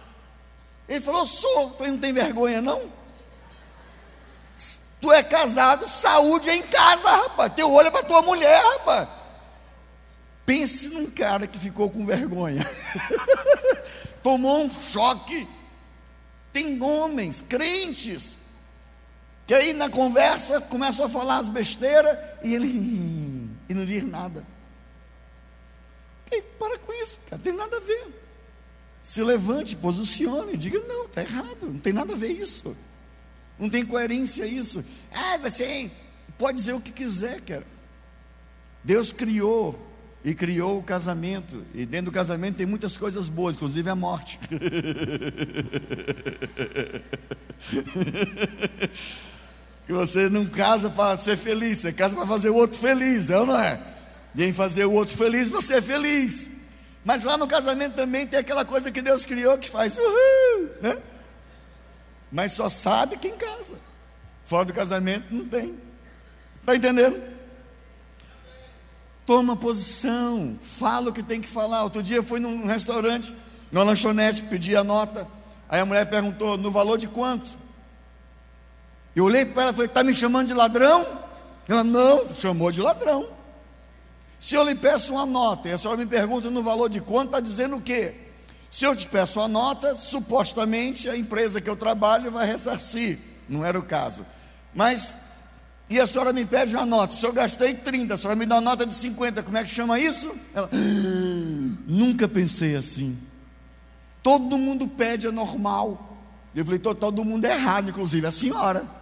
[0.88, 1.64] Ele falou, sou.
[1.64, 2.92] Eu falei, não tem vergonha não?
[5.02, 7.54] Tu é casado, saúde é em casa, rapaz.
[7.56, 9.10] Teu olho é para tua mulher, rapaz.
[10.46, 12.62] Pense num cara que ficou com vergonha,
[14.22, 15.48] tomou um choque.
[16.54, 18.38] Tem homens, crentes,
[19.52, 22.70] que aí na conversa começam a falar as besteiras e ele
[23.68, 24.48] e não diz nada.
[26.32, 28.08] E para com isso, cara, tem nada a ver.
[29.02, 32.78] Se levante, posicione, diga: não, está errado, não tem nada a ver isso.
[33.60, 34.86] Não tem coerência isso.
[35.14, 35.92] Ah, você
[36.38, 37.68] pode dizer o que quiser, cara.
[38.82, 39.86] Deus criou
[40.24, 41.66] e criou o casamento.
[41.74, 44.40] E dentro do casamento tem muitas coisas boas, inclusive a morte.
[49.92, 53.38] que você não casa para ser feliz, você casa para fazer o outro feliz, é
[53.38, 53.78] ou não é?
[54.34, 56.50] E em fazer o outro feliz, você é feliz.
[57.04, 60.98] Mas lá no casamento também tem aquela coisa que Deus criou que faz uhul, né?
[62.32, 63.76] Mas só sabe quem casa.
[64.46, 65.76] Fora do casamento não tem.
[66.62, 67.22] Está entendendo?
[69.26, 71.84] toma posição, fala o que tem que falar.
[71.84, 73.34] Outro dia eu fui num restaurante,
[73.72, 75.28] numa lanchonete, pedi a nota.
[75.70, 77.61] Aí a mulher perguntou: no valor de quanto?
[79.16, 81.06] Eu olhei para ela e falei: está me chamando de ladrão?
[81.68, 83.28] Ela: não, chamou de ladrão.
[84.40, 87.28] Se eu lhe peço uma nota e a senhora me pergunta no valor de quanto,
[87.28, 88.16] está dizendo o quê?
[88.72, 93.20] Se eu te peço uma nota, supostamente a empresa que eu trabalho vai ressarcir.
[93.48, 94.26] Não era o caso.
[94.74, 95.14] Mas
[95.92, 97.14] e a senhora me pede uma nota.
[97.14, 99.70] Se eu gastei 30, a senhora me dá uma nota de 50, como é que
[99.70, 100.34] chama isso?
[100.54, 103.18] Ela, ah, nunca pensei assim.
[104.24, 106.18] Todo mundo pede, é normal.
[106.56, 109.01] Eu falei, todo mundo é errado, inclusive a senhora.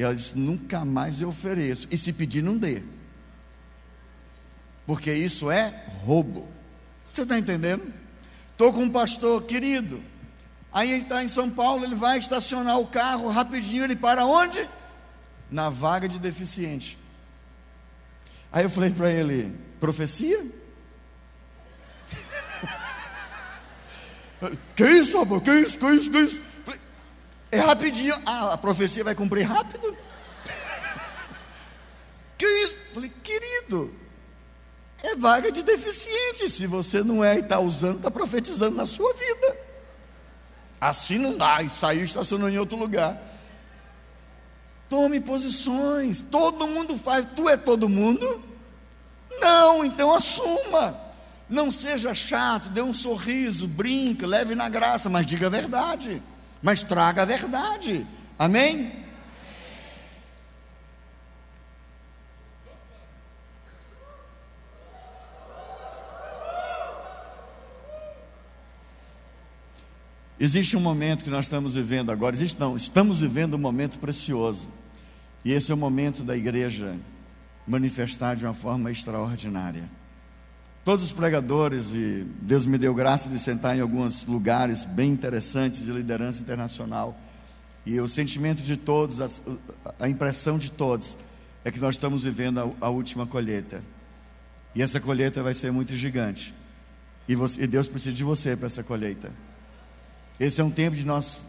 [0.00, 1.86] E ela disse: nunca mais eu ofereço.
[1.90, 2.82] E se pedir, não dê.
[4.86, 6.48] Porque isso é roubo.
[7.12, 7.92] Você está entendendo?
[8.50, 10.02] Estou com um pastor querido.
[10.72, 14.68] Aí ele está em São Paulo, ele vai estacionar o carro rapidinho, ele para onde?
[15.50, 16.98] na vaga de deficiente.
[18.52, 20.42] Aí eu falei para ele: profecia?
[24.76, 25.42] que isso, rapaz?
[25.42, 26.40] Que isso, que isso, que isso?
[27.50, 28.14] É rapidinho.
[28.24, 29.96] Ah, a profecia vai cumprir rápido?
[32.38, 32.94] que isso?
[32.94, 33.92] Falei, querido,
[35.02, 36.48] é vaga de deficiente.
[36.48, 39.58] Se você não é e está usando, está profetizando na sua vida.
[40.80, 41.62] Assim não dá.
[41.62, 43.20] E saiu e estacionou em outro lugar.
[44.88, 46.20] Tome posições.
[46.20, 47.26] Todo mundo faz.
[47.34, 48.42] Tu é todo mundo?
[49.40, 50.98] Não, então assuma.
[51.48, 56.22] Não seja chato, dê um sorriso, brinque, leve na graça, mas diga a verdade.
[56.62, 58.06] Mas traga a verdade.
[58.38, 59.00] Amém?
[70.38, 74.70] Existe um momento que nós estamos vivendo agora, existe não, estamos vivendo um momento precioso.
[75.44, 76.98] E esse é o momento da igreja
[77.66, 79.99] manifestar de uma forma extraordinária.
[80.82, 85.84] Todos os pregadores, e Deus me deu graça de sentar em alguns lugares bem interessantes
[85.84, 87.18] de liderança internacional.
[87.84, 89.28] E o sentimento de todos, a,
[89.98, 91.18] a impressão de todos,
[91.64, 93.84] é que nós estamos vivendo a, a última colheita.
[94.74, 96.54] E essa colheita vai ser muito gigante.
[97.28, 99.30] E, você, e Deus precisa de você para essa colheita.
[100.38, 101.44] Esse é um tempo de nós,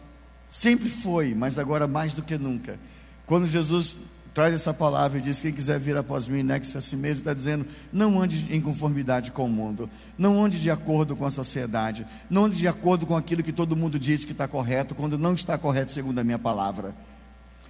[0.50, 2.78] sempre foi, mas agora mais do que nunca.
[3.24, 3.96] Quando Jesus
[4.34, 7.34] traz essa palavra e diz: Quem quiser vir após mim, negue-se a si mesmo, está
[7.34, 12.06] dizendo: não ande em conformidade com o mundo, não ande de acordo com a sociedade,
[12.28, 15.34] não ande de acordo com aquilo que todo mundo diz que está correto, quando não
[15.34, 16.94] está correto segundo a minha palavra.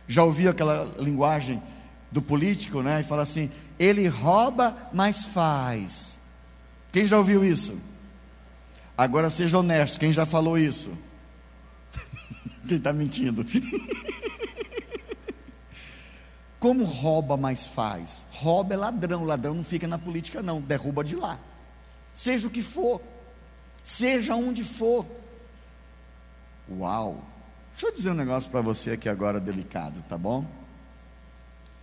[0.07, 1.63] Já ouviu aquela linguagem
[2.11, 3.01] do político, né?
[3.01, 6.21] E fala assim: ele rouba, mas faz.
[6.93, 7.79] Quem já ouviu isso?
[8.97, 10.91] Agora seja honesto, quem já falou isso?
[12.69, 13.45] quem está mentindo?
[16.63, 18.25] Como rouba, mas faz?
[18.31, 21.37] Rouba é ladrão, ladrão não fica na política, não, derruba de lá.
[22.13, 23.03] Seja o que for,
[23.83, 25.05] seja onde for.
[26.71, 27.21] Uau!
[27.73, 30.47] Deixa eu dizer um negócio para você aqui agora delicado, tá bom?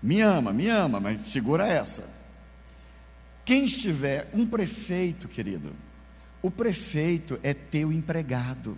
[0.02, 2.10] Me ama, me ama, mas segura essa.
[3.44, 5.76] Quem estiver, um prefeito, querido,
[6.42, 8.78] o prefeito é teu empregado.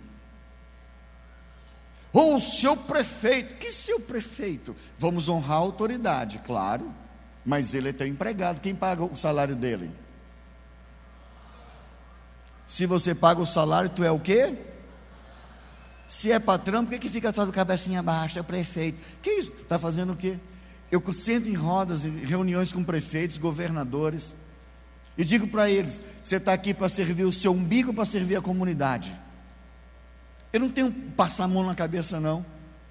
[2.12, 4.76] Ou o seu prefeito, que seu prefeito?
[4.98, 6.92] Vamos honrar a autoridade, claro,
[7.44, 9.90] mas ele é teu empregado, quem paga o salário dele?
[12.66, 14.54] Se você paga o salário, tu é o quê?
[16.08, 18.40] Se é patrão, por que, que fica só de cabecinha baixa?
[18.40, 18.98] É prefeito.
[19.22, 19.50] Que isso?
[19.50, 20.38] Está fazendo o quê?
[20.90, 24.34] Eu sento em rodas, em reuniões com prefeitos, governadores,
[25.16, 28.42] e digo para eles: você está aqui para servir o seu umbigo, para servir a
[28.42, 29.14] comunidade.
[30.52, 32.44] Eu não tenho passar a mão na cabeça, não.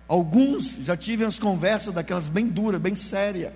[0.07, 3.53] Alguns já tive as conversas daquelas bem duras, bem sérias.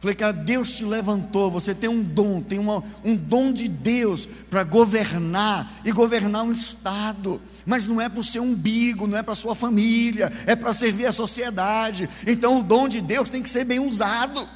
[0.00, 4.26] Falei, cara, Deus te levantou, você tem um dom, tem uma, um dom de Deus
[4.48, 9.22] para governar e governar um Estado, mas não é para o seu umbigo, não é
[9.22, 12.08] para a sua família, é para servir a sociedade.
[12.26, 14.48] Então o dom de Deus tem que ser bem usado,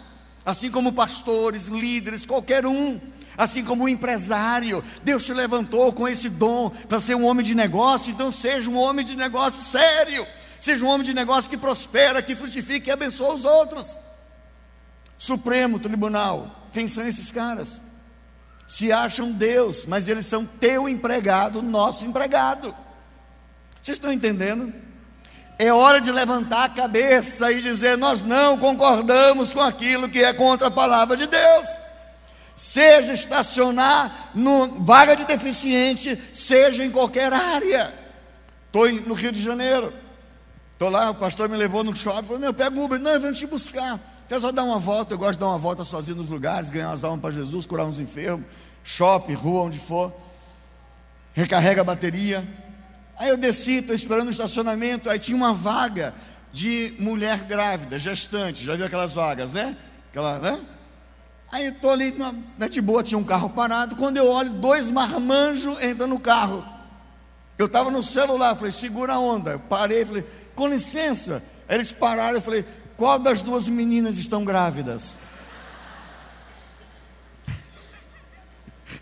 [0.47, 2.99] assim como pastores, líderes, qualquer um.
[3.37, 7.55] Assim como o empresário, Deus te levantou com esse dom para ser um homem de
[7.55, 10.27] negócio, então seja um homem de negócio sério,
[10.61, 13.99] seja um homem de negócio que prospera, que frutifica e abençoa os outros.
[15.19, 17.83] Supremo Tribunal, quem são esses caras?
[18.67, 22.75] Se acham Deus, mas eles são teu empregado, nosso empregado.
[23.83, 24.73] Vocês estão entendendo?
[25.59, 30.33] É hora de levantar a cabeça e dizer: nós não concordamos com aquilo que é
[30.33, 31.84] contra a palavra de Deus
[32.55, 37.93] seja estacionar no vaga de deficiente, seja em qualquer área.
[38.67, 39.93] Estou no Rio de Janeiro,
[40.73, 43.35] estou lá, o pastor me levou no shopping, falou, meu, pega Uber, não, eu venho
[43.35, 44.01] te buscar.
[44.29, 46.91] Quer só dar uma volta, eu gosto de dar uma volta sozinho nos lugares, ganhar
[46.91, 48.47] as almas para Jesus, curar uns enfermos,
[48.83, 50.13] shopping, rua, onde for.
[51.35, 52.47] Recarrega a bateria.
[53.17, 56.15] Aí eu desci, estou esperando o estacionamento, aí tinha uma vaga
[56.53, 59.77] de mulher grávida, gestante, já viu aquelas vagas, né?
[60.11, 60.61] Aquela, né?
[61.55, 63.95] Aí estou ali, na, na de boa, tinha um carro parado.
[63.95, 66.65] Quando eu olho, dois marmanjos entram no carro.
[67.57, 69.53] Eu estava no celular, falei, segura a onda.
[69.53, 70.27] Eu parei, falei,
[70.57, 71.41] com licença.
[71.69, 72.65] Eles pararam, eu falei,
[72.97, 75.17] qual das duas meninas estão grávidas?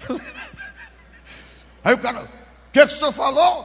[1.83, 2.29] Aí o cara, o
[2.71, 3.65] que, que o senhor falou?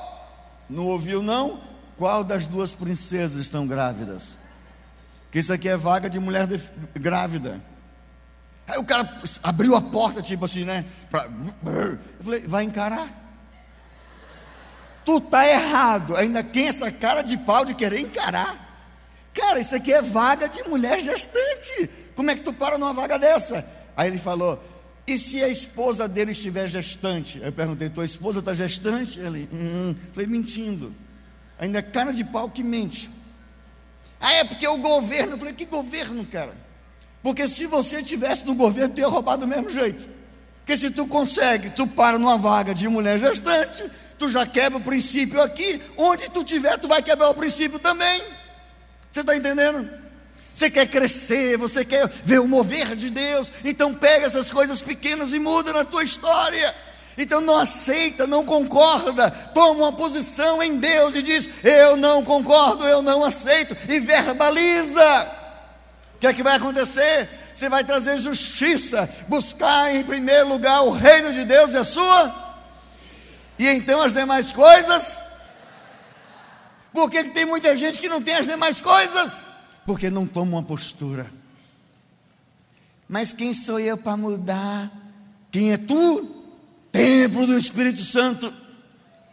[0.69, 1.59] Não ouviu, não?
[1.97, 4.39] Qual das duas princesas estão grávidas?
[5.29, 6.47] Que isso aqui é vaga de mulher
[6.93, 7.61] grávida.
[8.67, 9.09] Aí o cara
[9.41, 10.83] abriu a porta, tipo assim, né?
[11.09, 11.25] Pra...
[11.25, 13.07] Eu falei, vai encarar.
[15.05, 16.17] Tu tá errado.
[16.17, 18.67] Ainda tem essa cara de pau de querer encarar.
[19.33, 21.89] Cara, isso aqui é vaga de mulher gestante.
[22.13, 23.65] Como é que tu para numa vaga dessa?
[23.95, 24.61] Aí ele falou:
[25.07, 27.39] e se a esposa dele estiver gestante?
[27.41, 29.17] Eu perguntei: tua esposa está gestante?
[29.17, 30.93] Ele, hum, falei, mentindo.
[31.57, 33.09] Ainda é cara de pau que mente.
[34.19, 35.33] Ah, é porque o governo.
[35.33, 36.66] Eu falei: que governo, cara?
[37.27, 40.07] Porque se você estivesse no governo, tu ia roubar do mesmo jeito.
[40.59, 43.83] Porque se tu consegue, tu para numa vaga de mulher gestante,
[44.17, 48.23] tu já quebra o princípio aqui, onde tu tiver, tu vai quebrar o princípio também.
[49.11, 49.89] Você está entendendo?
[50.53, 55.33] Você quer crescer, você quer ver o mover de Deus, então pega essas coisas pequenas
[55.33, 56.73] e muda na tua história.
[57.17, 62.87] Então não aceita, não concorda, toma uma posição em Deus e diz: Eu não concordo,
[62.87, 65.36] eu não aceito, e verbaliza.
[66.17, 67.29] O que é que vai acontecer?
[67.53, 72.57] Você vai trazer justiça, buscar em primeiro lugar o reino de Deus e a sua,
[73.57, 75.19] e então as demais coisas.
[76.91, 79.43] Por que, que tem muita gente que não tem as demais coisas?
[79.85, 81.27] Porque não toma uma postura.
[83.07, 84.91] Mas quem sou eu para mudar?
[85.51, 86.43] Quem é tu?
[86.91, 88.51] Templo do Espírito Santo.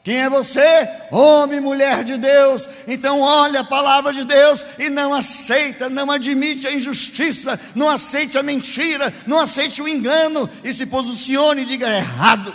[0.04, 0.86] Quem é você?
[1.10, 2.68] Homem, mulher de Deus.
[2.86, 8.36] Então olha a palavra de Deus e não aceita, não admite a injustiça, não aceite
[8.36, 12.54] a mentira, não aceite o engano e se posicione e diga errado.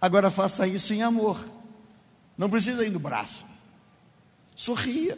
[0.00, 1.38] Agora faça isso em amor.
[2.36, 3.46] Não precisa ir no braço.
[4.56, 5.16] Sorria.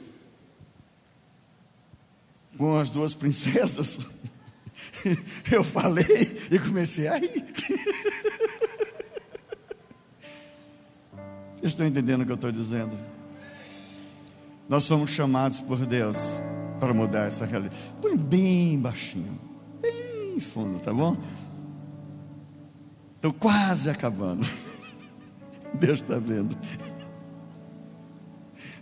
[2.58, 4.00] Com as duas princesas,
[5.50, 7.42] eu falei e comecei a rir.
[11.62, 12.94] estão entendendo o que eu estou dizendo?
[14.68, 16.38] Nós somos chamados por Deus
[16.78, 17.76] para mudar essa realidade.
[18.00, 19.38] Põe bem baixinho,
[19.80, 21.16] bem fundo, tá bom?
[23.16, 24.46] Estou quase acabando.
[25.74, 26.56] Deus está vendo.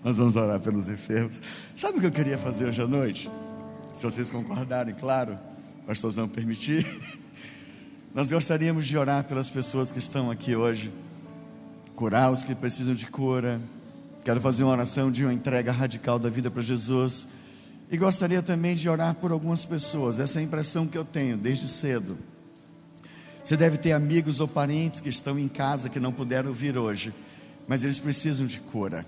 [0.04, 1.40] Nós vamos orar pelos enfermos.
[1.74, 3.30] Sabe o que eu queria fazer hoje à noite?
[3.94, 5.38] Se vocês concordarem, claro,
[5.86, 6.84] pastorzão permitir.
[8.14, 10.92] Nós gostaríamos de orar pelas pessoas que estão aqui hoje
[11.96, 13.58] curar os que precisam de cura.
[14.22, 17.26] Quero fazer uma oração de uma entrega radical da vida para Jesus.
[17.90, 21.36] E gostaria também de orar por algumas pessoas, essa é a impressão que eu tenho
[21.36, 22.18] desde cedo.
[23.42, 27.14] Você deve ter amigos ou parentes que estão em casa que não puderam vir hoje,
[27.66, 29.06] mas eles precisam de cura.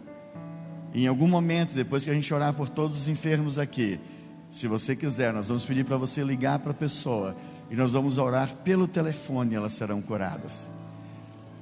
[0.95, 4.01] Em algum momento, depois que a gente orar por todos os enfermos aqui,
[4.49, 7.37] se você quiser, nós vamos pedir para você ligar para a pessoa
[7.69, 10.78] e nós vamos orar pelo telefone, elas serão curadas.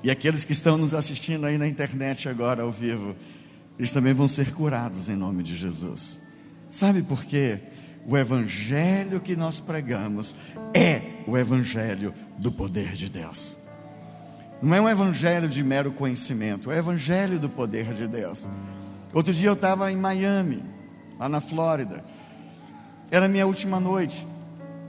[0.02, 3.14] E aqueles que estão nos assistindo aí na internet agora ao vivo,
[3.78, 6.20] eles também vão ser curados em nome de Jesus.
[6.70, 7.58] Sabe por quê?
[8.06, 10.34] O evangelho que nós pregamos
[10.74, 13.56] é o evangelho do poder de Deus.
[14.62, 18.48] Não é um evangelho de mero conhecimento, é o evangelho do poder de Deus.
[19.12, 20.62] Outro dia eu estava em Miami,
[21.18, 22.04] lá na Flórida.
[23.10, 24.26] Era minha última noite.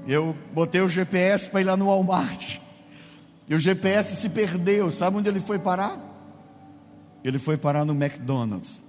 [0.08, 2.60] Eu botei o GPS para ir lá no Walmart.
[3.50, 4.92] E o GPS se perdeu.
[4.92, 5.98] Sabe onde ele foi parar?
[7.24, 8.82] Ele foi parar no McDonald's.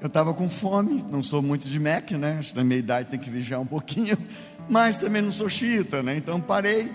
[0.00, 2.36] Eu estava com fome, não sou muito de Mac, né?
[2.38, 4.18] Acho que na minha idade tem que vigiar um pouquinho,
[4.68, 6.16] mas também não sou chita, né?
[6.16, 6.90] Então parei,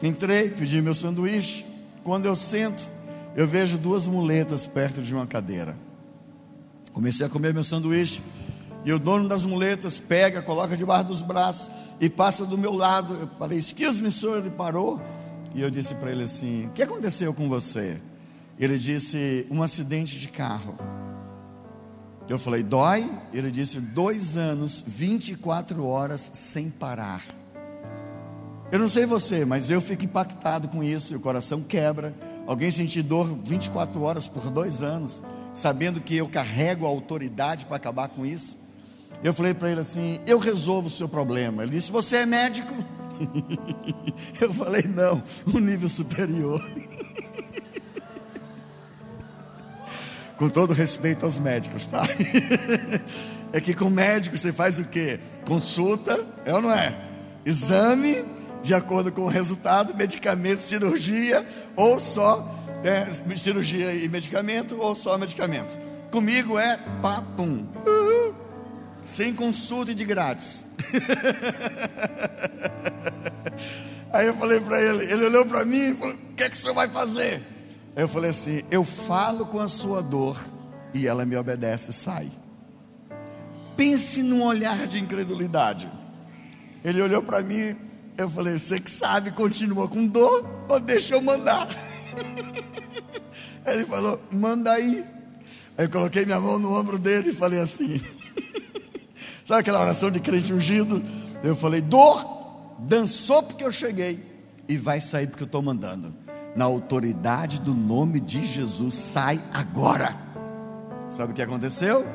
[0.00, 1.66] entrei, pedi meu sanduíche.
[2.04, 2.92] Quando eu sento,
[3.34, 5.76] eu vejo duas muletas perto de uma cadeira.
[6.92, 8.22] Comecei a comer meu sanduíche.
[8.84, 11.68] E o dono das muletas pega, coloca debaixo dos braços
[12.00, 13.14] e passa do meu lado.
[13.14, 14.38] Eu falei, excuse me, senhor.
[14.38, 15.02] Ele parou
[15.54, 18.00] e eu disse para ele assim: O que aconteceu com você?
[18.58, 20.76] Ele disse: Um acidente de carro.
[22.28, 23.10] Eu falei: Dói?
[23.32, 27.22] Ele disse: Dois anos, 24 horas sem parar.
[28.72, 32.12] Eu não sei você, mas eu fico impactado com isso, o coração quebra.
[32.46, 35.22] Alguém sentir dor 24 horas por dois anos,
[35.54, 38.58] sabendo que eu carrego a autoridade para acabar com isso.
[39.22, 41.62] Eu falei para ele assim: Eu resolvo o seu problema.
[41.62, 42.74] Ele disse: Você é médico?
[44.40, 46.62] Eu falei, não, um nível superior.
[50.36, 52.02] Com todo respeito aos médicos, tá?
[53.52, 55.18] É que com médico você faz o quê?
[55.46, 56.94] Consulta, é ou não é?
[57.44, 58.22] Exame,
[58.62, 62.46] de acordo com o resultado, medicamento, cirurgia, ou só
[62.84, 63.06] é,
[63.36, 65.78] cirurgia e medicamento, ou só medicamento.
[66.10, 67.66] Comigo é papum.
[69.02, 70.66] Sem consulta e de grátis.
[74.16, 76.56] Aí eu falei para ele, ele olhou para mim e falou: O que é que
[76.56, 77.42] você vai fazer?
[77.94, 80.42] Aí eu falei assim: Eu falo com a sua dor
[80.94, 82.30] e ela me obedece, sai.
[83.76, 85.92] Pense num olhar de incredulidade.
[86.82, 87.76] Ele olhou para mim,
[88.16, 91.68] eu falei: Você que sabe, continua com dor ou deixa eu mandar?
[93.66, 95.04] Ele falou: Manda aí.
[95.76, 98.00] Aí eu coloquei minha mão no ombro dele e falei assim:
[99.44, 101.02] Sabe aquela oração de crente ungido?
[101.44, 102.36] Eu falei: Dor
[102.78, 104.20] dançou porque eu cheguei
[104.68, 106.14] e vai sair porque eu estou mandando.
[106.54, 110.16] Na autoridade do nome de Jesus, sai agora.
[111.08, 112.06] Sabe o que aconteceu?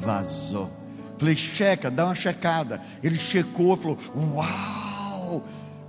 [0.00, 0.70] Vazou.
[1.18, 2.80] Falei, checa, dá uma checada.
[3.02, 5.42] Ele checou, falou, uau.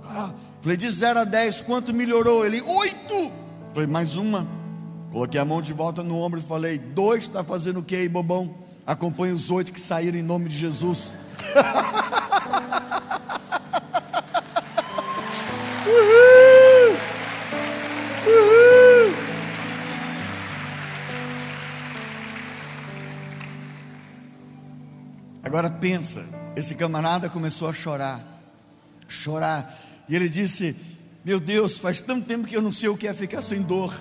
[0.04, 2.44] Ah, falei, de 0 a 10, quanto melhorou?
[2.44, 3.32] Ele, 8.
[3.72, 4.46] Falei, mais uma.
[5.12, 8.08] Coloquei a mão de volta no ombro e falei, dois está fazendo o que aí,
[8.08, 8.54] bobão?
[8.86, 11.16] Acompanhe os oito que saíram em nome de Jesus.
[25.58, 26.24] Agora pensa,
[26.54, 28.22] esse camarada começou a chorar,
[29.08, 29.76] chorar,
[30.08, 30.76] e ele disse:
[31.24, 33.98] Meu Deus, faz tanto tempo que eu não sei o que é ficar sem dor.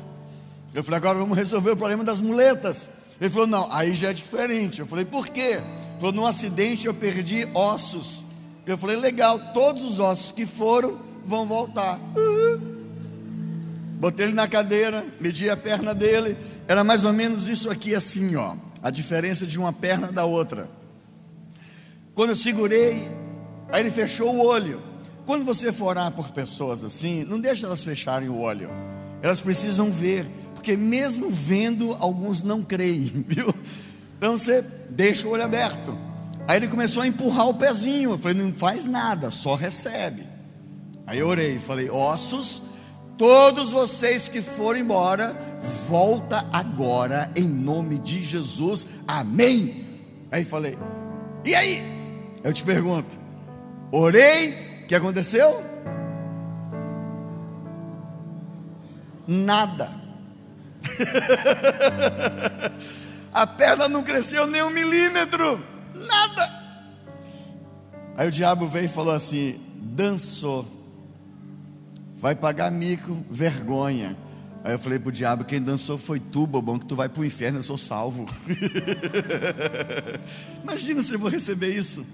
[0.73, 2.89] Eu falei: Agora vamos resolver o problema das muletas.
[3.19, 4.81] Ele falou: Não, aí já é diferente.
[4.81, 5.59] Eu falei: Por quê?
[5.61, 8.23] Ele falou: No acidente eu perdi ossos.
[8.65, 11.99] Eu falei: Legal, todos os ossos que foram vão voltar.
[12.15, 12.77] Uhum.
[13.99, 16.37] Botei ele na cadeira, medi a perna dele.
[16.67, 18.55] Era mais ou menos isso aqui, assim, ó.
[18.81, 20.69] A diferença de uma perna da outra.
[22.13, 23.07] Quando eu segurei,
[23.71, 24.81] aí ele fechou o olho.
[25.25, 28.69] Quando você for orar por pessoas assim, não deixe elas fecharem o olho.
[29.21, 33.53] Elas precisam ver, porque mesmo vendo, alguns não creem, viu?
[34.17, 35.97] Então você deixa o olho aberto.
[36.47, 38.11] Aí ele começou a empurrar o pezinho.
[38.11, 40.36] Eu falei, não faz nada, só recebe.
[41.07, 42.61] Aí eu orei, falei, ossos
[43.17, 45.35] Todos vocês que foram embora,
[45.89, 48.85] volta agora em nome de Jesus.
[49.07, 49.83] Amém.
[50.31, 50.77] Aí falei:
[51.43, 51.81] "E aí?"
[52.43, 53.17] Eu te pergunto:
[53.91, 55.63] "Orei, o que aconteceu?"
[59.25, 59.91] Nada.
[63.33, 65.59] A perna não cresceu nem um milímetro.
[65.93, 66.51] Nada.
[68.15, 70.76] Aí o diabo veio e falou assim: dançou
[72.17, 74.17] vai pagar mico, vergonha.
[74.63, 77.21] Aí eu falei para o diabo: quem dançou foi tu, bobão, que tu vai para
[77.21, 78.25] o inferno, eu sou salvo.
[80.63, 82.05] Imagina se eu vou receber isso.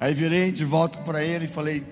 [0.00, 1.84] Aí virei de volta para ele e falei: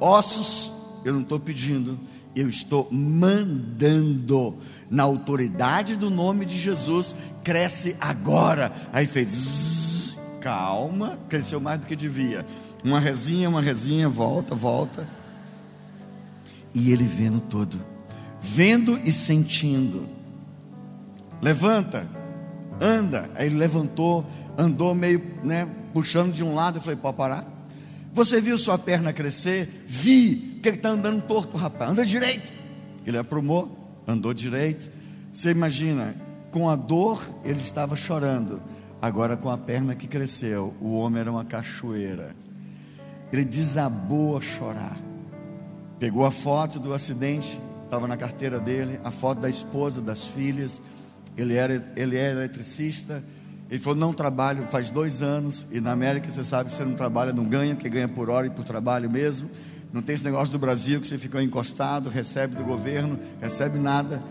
[0.00, 0.72] ossos,
[1.04, 1.98] eu não estou pedindo,
[2.34, 4.56] eu estou mandando.
[4.88, 8.72] Na autoridade do nome de Jesus, cresce agora.
[8.92, 12.46] Aí fez, zzz, calma, cresceu mais do que devia.
[12.84, 15.08] Uma resinha, uma resinha, volta, volta
[16.76, 17.78] e ele vendo tudo,
[18.38, 20.06] vendo e sentindo.
[21.40, 22.06] Levanta,
[22.78, 23.30] anda.
[23.34, 24.26] Aí ele levantou,
[24.58, 26.76] andou meio, né, puxando de um lado.
[26.76, 27.50] Eu falei: pode parar?
[28.12, 29.86] Você viu sua perna crescer?
[29.86, 30.60] Vi.
[30.62, 31.92] que ele está andando torto, rapaz?
[31.92, 32.52] Anda direito.
[33.06, 34.90] Ele aprumou, andou direito.
[35.32, 36.14] Você imagina,
[36.50, 38.60] com a dor ele estava chorando.
[39.00, 42.36] Agora com a perna que cresceu, o homem era uma cachoeira.
[43.32, 45.05] Ele desabou a chorar.
[45.98, 50.82] Pegou a foto do acidente, estava na carteira dele, a foto da esposa, das filhas.
[51.36, 53.22] Ele era, ele é eletricista.
[53.70, 55.66] Ele falou: Não trabalho faz dois anos.
[55.72, 58.46] E na América você sabe que você não trabalha, não ganha, porque ganha por hora
[58.46, 59.50] e por trabalho mesmo.
[59.92, 64.22] Não tem esse negócio do Brasil que você ficou encostado, recebe do governo, recebe nada.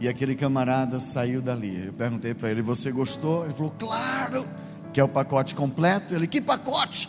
[0.00, 1.86] E aquele camarada saiu dali.
[1.86, 3.44] Eu perguntei para ele: Você gostou?
[3.44, 4.46] Ele falou: Claro,
[4.92, 6.14] que é o pacote completo.
[6.14, 7.08] Ele: Que pacote?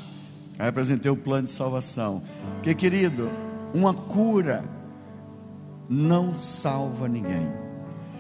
[0.58, 2.22] Aí apresentei o plano de salvação.
[2.62, 3.32] Que querido,
[3.74, 4.64] uma cura
[5.90, 7.48] não salva ninguém.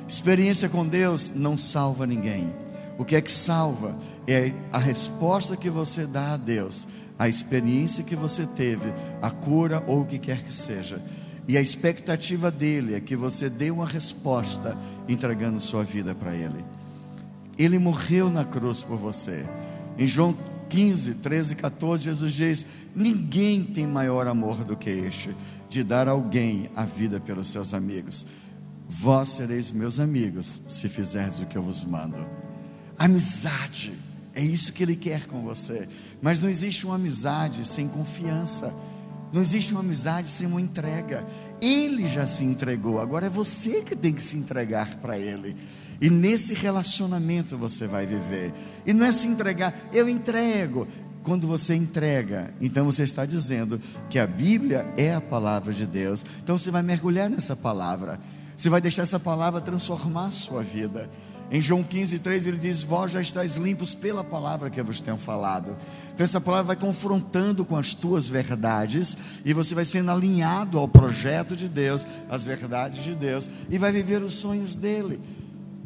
[0.07, 2.51] Experiência com Deus não salva ninguém.
[2.97, 3.97] O que é que salva
[4.27, 6.87] é a resposta que você dá a Deus,
[7.17, 8.91] a experiência que você teve,
[9.21, 11.01] a cura ou o que quer que seja.
[11.47, 14.77] E a expectativa dele é que você dê uma resposta
[15.07, 16.63] entregando sua vida para ele.
[17.57, 19.45] Ele morreu na cruz por você.
[19.97, 20.35] Em João
[20.69, 22.65] 15, 13, 14, Jesus diz:
[22.95, 25.35] Ninguém tem maior amor do que este,
[25.69, 28.25] de dar alguém a vida pelos seus amigos.
[28.87, 32.25] Vós sereis meus amigos, se fizerdes o que eu vos mando.
[32.97, 33.93] Amizade,
[34.33, 35.87] é isso que Ele quer com você.
[36.21, 38.73] Mas não existe uma amizade sem confiança.
[39.31, 41.25] Não existe uma amizade sem uma entrega.
[41.61, 45.55] Ele já se entregou, agora é você que tem que se entregar para Ele.
[46.01, 48.53] E nesse relacionamento você vai viver.
[48.85, 50.87] E não é se entregar, eu entrego.
[51.21, 53.79] Quando você entrega, então você está dizendo
[54.09, 56.25] que a Bíblia é a palavra de Deus.
[56.41, 58.19] Então você vai mergulhar nessa palavra.
[58.55, 61.09] Você vai deixar essa palavra transformar a sua vida.
[61.51, 65.01] Em João 15, 3 ele diz: Vós já estáis limpos pela palavra que eu vos
[65.01, 65.75] tenho falado.
[66.13, 70.87] Então, essa palavra vai confrontando com as tuas verdades, e você vai sendo alinhado ao
[70.87, 75.19] projeto de Deus, às verdades de Deus, e vai viver os sonhos dele.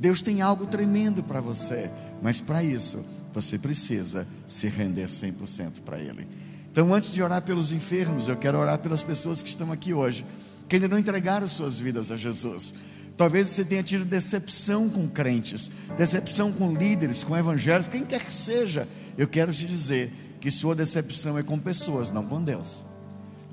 [0.03, 1.89] Deus tem algo tremendo para você,
[2.21, 6.27] mas para isso você precisa se render 100% para Ele.
[6.69, 10.25] Então, antes de orar pelos enfermos, eu quero orar pelas pessoas que estão aqui hoje,
[10.67, 12.73] que ainda não entregaram suas vidas a Jesus.
[13.15, 18.33] Talvez você tenha tido decepção com crentes, decepção com líderes, com evangelhos, quem quer que
[18.33, 18.85] seja.
[19.17, 22.83] Eu quero te dizer que sua decepção é com pessoas, não com Deus.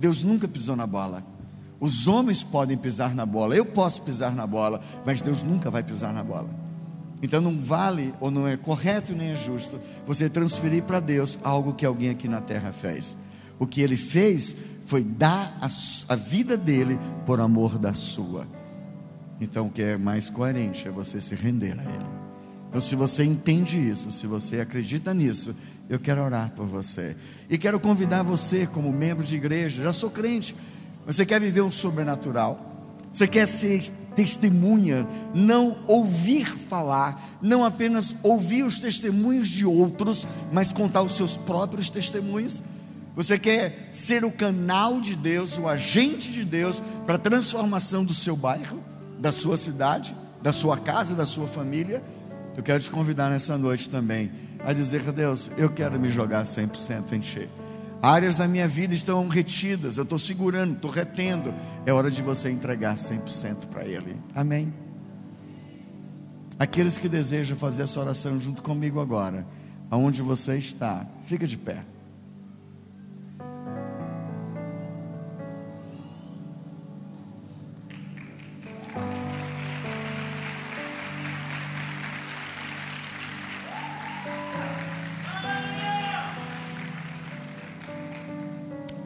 [0.01, 1.23] Deus nunca pisou na bola.
[1.81, 5.83] Os homens podem pisar na bola, eu posso pisar na bola, mas Deus nunca vai
[5.83, 6.51] pisar na bola.
[7.23, 11.75] Então não vale ou não é correto nem é justo você transferir para Deus algo
[11.75, 13.17] que alguém aqui na terra fez.
[13.59, 14.55] O que ele fez
[14.87, 15.69] foi dar a,
[16.13, 18.47] a vida dele por amor da sua.
[19.41, 22.21] Então o que é mais coerente é você se render a ele.
[22.71, 25.57] Então, se você entende isso, se você acredita nisso,
[25.89, 27.17] eu quero orar por você.
[27.49, 30.55] E quero convidar você, como membro de igreja, já sou crente,
[31.07, 32.67] você quer viver um sobrenatural?
[33.13, 33.83] Você quer ser
[34.15, 41.37] testemunha, não ouvir falar, não apenas ouvir os testemunhos de outros, mas contar os seus
[41.37, 42.63] próprios testemunhos.
[43.17, 48.15] Você quer ser o canal de Deus, o agente de Deus para a transformação do
[48.15, 48.83] seu bairro,
[49.19, 52.03] da sua cidade, da sua casa, da sua família?
[52.57, 54.31] Eu quero te convidar nessa noite também
[54.65, 57.49] a dizer a Deus: eu quero me jogar 100% encher.
[58.03, 61.55] Áreas da minha vida estão retidas, eu estou segurando, estou retendo.
[61.85, 64.19] É hora de você entregar 100% para Ele.
[64.35, 64.73] Amém?
[66.59, 69.47] Aqueles que desejam fazer essa oração junto comigo agora,
[69.91, 71.85] aonde você está, fica de pé.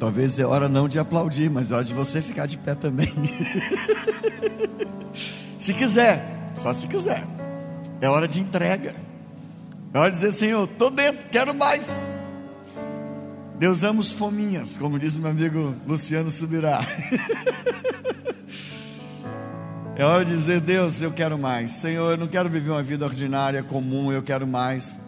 [0.05, 3.11] Talvez é hora não de aplaudir, mas é hora de você ficar de pé também.
[5.59, 7.25] se quiser, só se quiser.
[8.03, 8.95] É hora de entrega.
[9.95, 11.99] É hora de dizer, Senhor, estou dentro, quero mais.
[13.59, 16.81] Deus ama os fominhas, como diz meu amigo Luciano Subirá.
[19.97, 21.71] é hora de dizer, Deus, eu quero mais.
[21.71, 24.99] Senhor, eu não quero viver uma vida ordinária, comum, eu quero mais.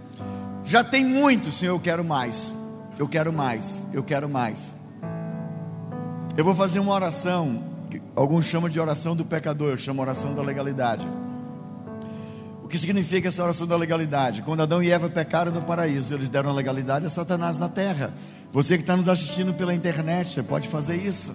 [0.65, 2.57] Já tem muito, Senhor, eu quero mais.
[2.99, 4.76] Eu quero mais, eu quero mais.
[6.37, 7.65] Eu vou fazer uma oração,
[8.15, 11.09] alguns chamam de oração do pecador, eu chamo oração da legalidade.
[12.63, 14.43] O que significa essa oração da legalidade?
[14.43, 18.13] Quando Adão e Eva pecaram no paraíso, eles deram a legalidade a Satanás na terra.
[18.53, 21.35] Você que está nos assistindo pela internet, você pode fazer isso.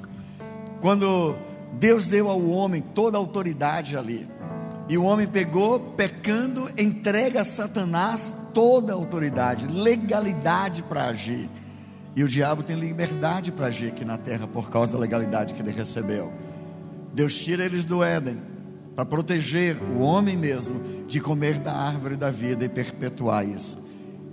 [0.81, 1.35] Quando
[1.79, 4.29] Deus deu ao homem toda a autoridade ali,
[4.87, 11.49] e o homem pegou, pecando, entrega a Satanás toda a autoridade, legalidade para agir.
[12.15, 15.61] E o diabo tem liberdade para agir aqui na terra por causa da legalidade que
[15.61, 16.31] ele recebeu.
[17.13, 18.37] Deus tira eles do Éden
[18.95, 23.77] para proteger o homem mesmo de comer da árvore da vida e perpetuar isso.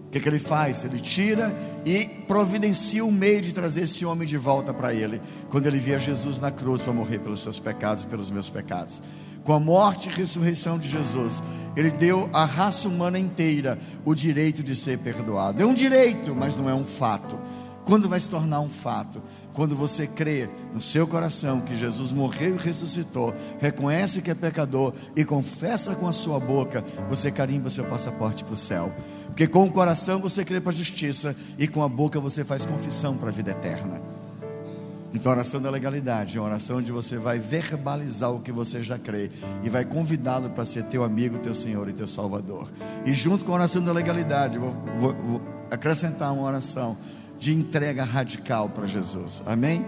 [0.09, 0.85] O que, que ele faz?
[0.85, 1.55] Ele tira
[1.85, 5.21] e providencia o um meio de trazer esse homem de volta para ele,
[5.51, 9.03] quando ele via Jesus na cruz para morrer pelos seus pecados e pelos meus pecados.
[9.45, 11.43] Com a morte e ressurreição de Jesus,
[11.77, 15.63] ele deu à raça humana inteira o direito de ser perdoado.
[15.63, 17.39] É um direito, mas não é um fato.
[17.89, 19.23] Quando vai se tornar um fato?
[19.55, 24.93] Quando você crê no seu coração que Jesus morreu e ressuscitou, reconhece que é pecador
[25.17, 28.93] e confessa com a sua boca, você carimba seu passaporte para o céu.
[29.29, 32.67] Porque com o coração você crê para a justiça e com a boca você faz
[32.67, 34.03] confissão para a vida eterna.
[35.15, 38.83] Então, a oração da legalidade é uma oração onde você vai verbalizar o que você
[38.83, 39.31] já crê
[39.65, 42.69] e vai convidá-lo para ser teu amigo, teu Senhor e teu Salvador.
[43.07, 46.95] E junto com a oração da legalidade, vou, vou, vou acrescentar uma oração
[47.39, 49.43] de entrega radical para Jesus.
[49.47, 49.85] Amém?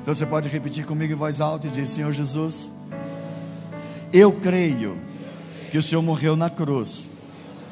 [0.00, 2.70] Então você pode repetir comigo em voz alta e dizer: Senhor Jesus,
[4.12, 4.96] eu creio
[5.70, 7.10] que o Senhor morreu na cruz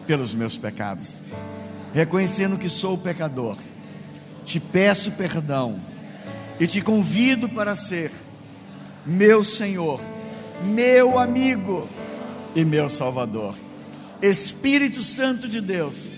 [0.06, 1.22] pelos meus pecados.
[1.92, 3.56] Reconhecendo que sou pecador,
[4.44, 5.80] te peço perdão
[6.58, 8.10] e te convido para ser
[9.06, 10.00] meu Senhor,
[10.64, 11.88] meu amigo
[12.54, 13.54] e meu Salvador.
[14.20, 16.12] Espírito Santo de Deus,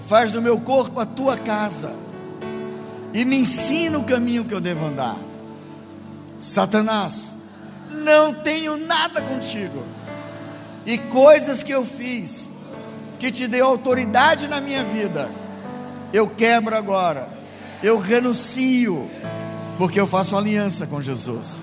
[0.00, 1.96] faz do meu corpo a tua casa
[3.12, 5.16] e me ensina o caminho que eu devo andar.
[6.38, 7.34] Satanás,
[7.90, 9.84] não tenho nada contigo,
[10.86, 12.48] e coisas que eu fiz,
[13.18, 15.30] que te deu autoridade na minha vida,
[16.12, 17.28] eu quebro agora,
[17.82, 19.10] eu renuncio,
[19.76, 21.62] porque eu faço aliança com Jesus.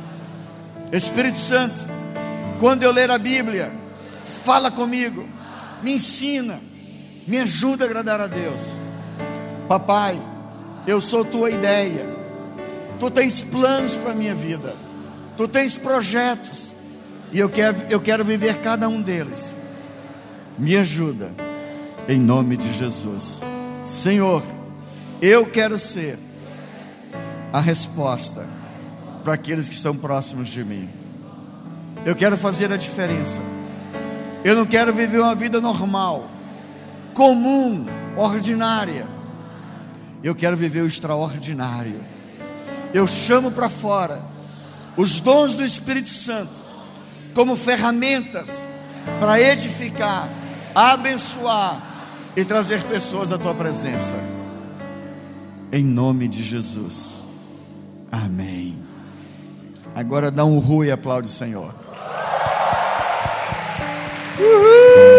[0.91, 1.79] Espírito Santo,
[2.59, 3.71] quando eu ler a Bíblia,
[4.43, 5.25] fala comigo,
[5.81, 6.61] me ensina,
[7.27, 8.61] me ajuda a agradar a Deus.
[9.67, 10.17] Papai,
[10.87, 12.09] eu sou tua ideia.
[12.97, 14.73] Tu tens planos para a minha vida.
[15.35, 16.75] Tu tens projetos.
[17.33, 19.57] E eu quero, eu quero viver cada um deles.
[20.57, 21.35] Me ajuda.
[22.07, 23.41] Em nome de Jesus.
[23.83, 24.41] Senhor,
[25.21, 26.17] eu quero ser
[27.51, 28.45] a resposta
[29.25, 30.89] para aqueles que estão próximos de mim.
[32.05, 33.41] Eu quero fazer a diferença.
[34.45, 36.36] Eu não quero viver uma vida normal
[37.17, 39.07] comum, ordinária.
[40.23, 42.05] Eu quero viver o extraordinário.
[42.93, 44.21] Eu chamo para fora
[44.95, 46.53] os dons do Espírito Santo
[47.33, 48.67] como ferramentas
[49.19, 50.31] para edificar,
[50.75, 52.05] abençoar
[52.35, 54.15] e trazer pessoas à tua presença.
[55.71, 57.25] Em nome de Jesus.
[58.11, 58.77] Amém.
[59.95, 61.73] Agora dá um ru e aplaude o Senhor.
[64.39, 65.16] Uhul!